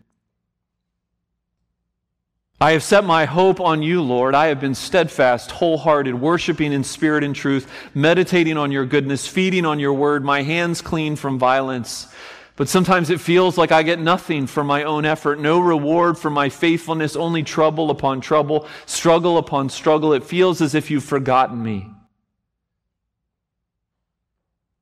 I 2.58 2.72
have 2.72 2.82
set 2.82 3.04
my 3.04 3.26
hope 3.26 3.60
on 3.60 3.82
you, 3.82 4.00
Lord. 4.00 4.34
I 4.34 4.46
have 4.46 4.60
been 4.60 4.74
steadfast, 4.74 5.50
wholehearted, 5.50 6.14
worshiping 6.14 6.72
in 6.72 6.84
spirit 6.84 7.22
and 7.22 7.36
truth, 7.36 7.70
meditating 7.94 8.56
on 8.56 8.72
your 8.72 8.86
goodness, 8.86 9.28
feeding 9.28 9.66
on 9.66 9.78
your 9.78 9.92
word, 9.92 10.24
my 10.24 10.42
hands 10.42 10.80
clean 10.80 11.16
from 11.16 11.38
violence. 11.38 12.08
But 12.56 12.70
sometimes 12.70 13.10
it 13.10 13.20
feels 13.20 13.58
like 13.58 13.72
I 13.72 13.82
get 13.82 14.00
nothing 14.00 14.46
for 14.46 14.64
my 14.64 14.84
own 14.84 15.04
effort, 15.04 15.38
no 15.38 15.60
reward 15.60 16.16
for 16.16 16.30
my 16.30 16.48
faithfulness, 16.48 17.14
only 17.14 17.42
trouble 17.42 17.90
upon 17.90 18.22
trouble, 18.22 18.66
struggle 18.86 19.36
upon 19.36 19.68
struggle. 19.68 20.14
It 20.14 20.24
feels 20.24 20.62
as 20.62 20.74
if 20.74 20.90
you've 20.90 21.04
forgotten 21.04 21.62
me. 21.62 21.90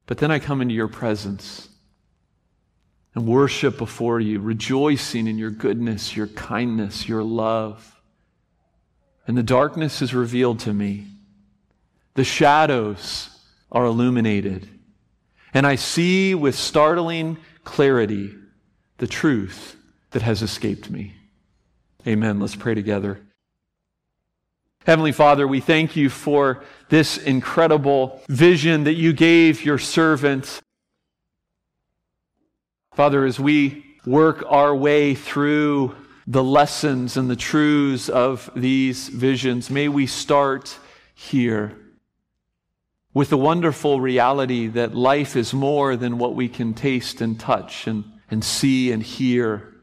But 0.07 0.19
then 0.19 0.31
I 0.31 0.39
come 0.39 0.61
into 0.61 0.75
your 0.75 0.89
presence 0.89 1.69
and 3.15 3.27
worship 3.27 3.79
before 3.79 4.21
you, 4.21 4.41
rejoicing 4.41 5.27
in 5.27 5.39
your 5.39 5.51
goodness, 5.51 6.17
your 6.17 6.27
kindness, 6.27 7.09
your 7.09 7.23
love. 7.23 8.01
And 9.27 9.37
the 9.37 9.43
darkness 9.43 10.03
is 10.03 10.13
revealed 10.13 10.61
to 10.61 10.75
me. 10.75 11.07
The 12.15 12.25
shadows 12.25 13.31
are 13.73 13.85
illuminated. 13.85 14.69
And 15.55 15.67
I 15.67 15.77
see 15.77 16.35
with 16.35 16.55
startling 16.55 17.39
clarity 17.63 18.35
the 18.99 19.07
truth 19.07 19.77
that 20.11 20.23
has 20.23 20.43
escaped 20.43 20.91
me. 20.91 21.15
Amen. 22.07 22.41
Let's 22.41 22.57
pray 22.57 22.75
together. 22.75 23.21
Heavenly 24.85 25.13
Father, 25.13 25.49
we 25.49 25.61
thank 25.61 25.97
you 25.97 26.11
for 26.11 26.63
this 26.91 27.17
incredible 27.17 28.21
vision 28.29 28.85
that 28.85 28.93
you 28.93 29.15
gave 29.15 29.65
your 29.65 29.79
servant. 29.79 30.61
Father, 32.95 33.25
as 33.25 33.41
we 33.41 33.83
work 34.05 34.45
our 34.47 34.77
way 34.77 35.15
through 35.15 35.97
the 36.27 36.45
lessons 36.45 37.17
and 37.17 37.31
the 37.31 37.37
truths 37.37 38.11
of 38.11 38.51
these 38.55 39.09
visions, 39.09 39.71
may 39.71 39.89
we 39.89 40.07
start 40.07 40.79
here 41.15 41.79
with 43.15 43.31
the 43.31 43.39
wonderful 43.39 44.03
reality 44.03 44.67
that 44.67 44.95
life 44.95 45.35
is 45.35 45.55
more 45.55 45.97
than 45.97 46.19
what 46.19 46.35
we 46.35 46.47
can 46.47 46.75
taste 46.75 47.23
and 47.23 47.41
touch 47.41 47.87
and, 47.87 48.05
and 48.31 48.45
see 48.45 48.93
and 48.93 49.03
hear. 49.03 49.74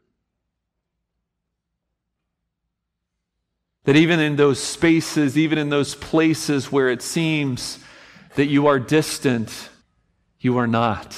That 3.84 3.96
even 3.96 4.20
in 4.20 4.36
those 4.36 4.62
spaces, 4.62 5.36
even 5.36 5.58
in 5.58 5.68
those 5.68 5.94
places 5.94 6.70
where 6.70 6.88
it 6.88 7.02
seems 7.02 7.78
that 8.36 8.46
you 8.46 8.66
are 8.68 8.78
distant, 8.78 9.70
you 10.38 10.56
are 10.58 10.66
not. 10.68 11.16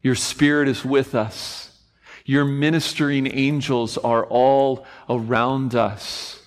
Your 0.00 0.14
Spirit 0.14 0.68
is 0.68 0.84
with 0.84 1.14
us. 1.14 1.78
Your 2.24 2.44
ministering 2.44 3.26
angels 3.26 3.98
are 3.98 4.24
all 4.24 4.84
around 5.08 5.74
us, 5.74 6.40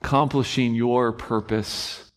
accomplishing 0.00 0.74
your 0.74 1.12
purpose. 1.12 2.12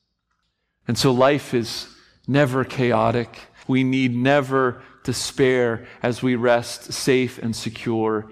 And 0.87 0.97
so 0.97 1.11
life 1.11 1.53
is 1.53 1.87
never 2.27 2.63
chaotic. 2.63 3.39
We 3.67 3.83
need 3.83 4.15
never 4.15 4.81
despair 5.03 5.85
as 6.01 6.23
we 6.23 6.35
rest 6.35 6.93
safe 6.93 7.37
and 7.39 7.53
secure 7.55 8.31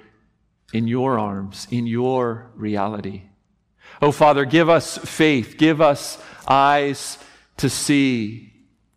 in 0.73 0.87
your 0.87 1.19
arms, 1.19 1.67
in 1.71 1.87
your 1.87 2.51
reality. 2.55 3.23
Oh, 4.01 4.11
Father, 4.11 4.45
give 4.45 4.69
us 4.69 4.97
faith, 4.97 5.55
give 5.57 5.81
us 5.81 6.21
eyes 6.47 7.17
to 7.57 7.69
see 7.69 8.51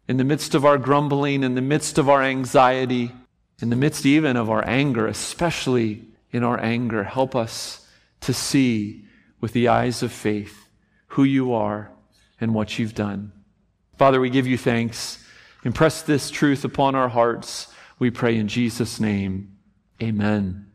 in 0.09 0.17
the 0.17 0.25
midst 0.25 0.55
of 0.55 0.65
our 0.65 0.79
grumbling, 0.79 1.45
in 1.45 1.55
the 1.55 1.61
midst 1.61 1.99
of 1.99 2.09
our 2.09 2.23
anxiety, 2.23 3.13
in 3.61 3.71
the 3.71 3.77
midst 3.77 4.07
even 4.07 4.37
of 4.37 4.51
our 4.51 4.67
anger, 4.67 5.07
especially 5.07 6.05
in 6.33 6.43
our 6.43 6.59
anger. 6.61 7.05
Help 7.05 7.37
us 7.37 7.87
to 8.21 8.33
see 8.33 9.05
with 9.41 9.53
the 9.53 9.69
eyes 9.69 10.03
of 10.03 10.11
faith 10.11 10.69
who 11.09 11.25
you 11.25 11.53
are 11.53 11.91
and 12.41 12.55
what 12.55 12.79
you've 12.79 12.95
done. 12.95 13.33
Father, 13.97 14.21
we 14.21 14.31
give 14.31 14.47
you 14.47 14.57
thanks. 14.57 15.25
Impress 15.65 16.03
this 16.03 16.31
truth 16.31 16.65
upon 16.65 16.95
our 16.95 17.09
hearts. 17.09 17.69
We 17.99 18.11
pray 18.11 18.37
in 18.37 18.49
Jesus' 18.49 19.01
name. 19.01 19.57
Amen. 20.01 20.68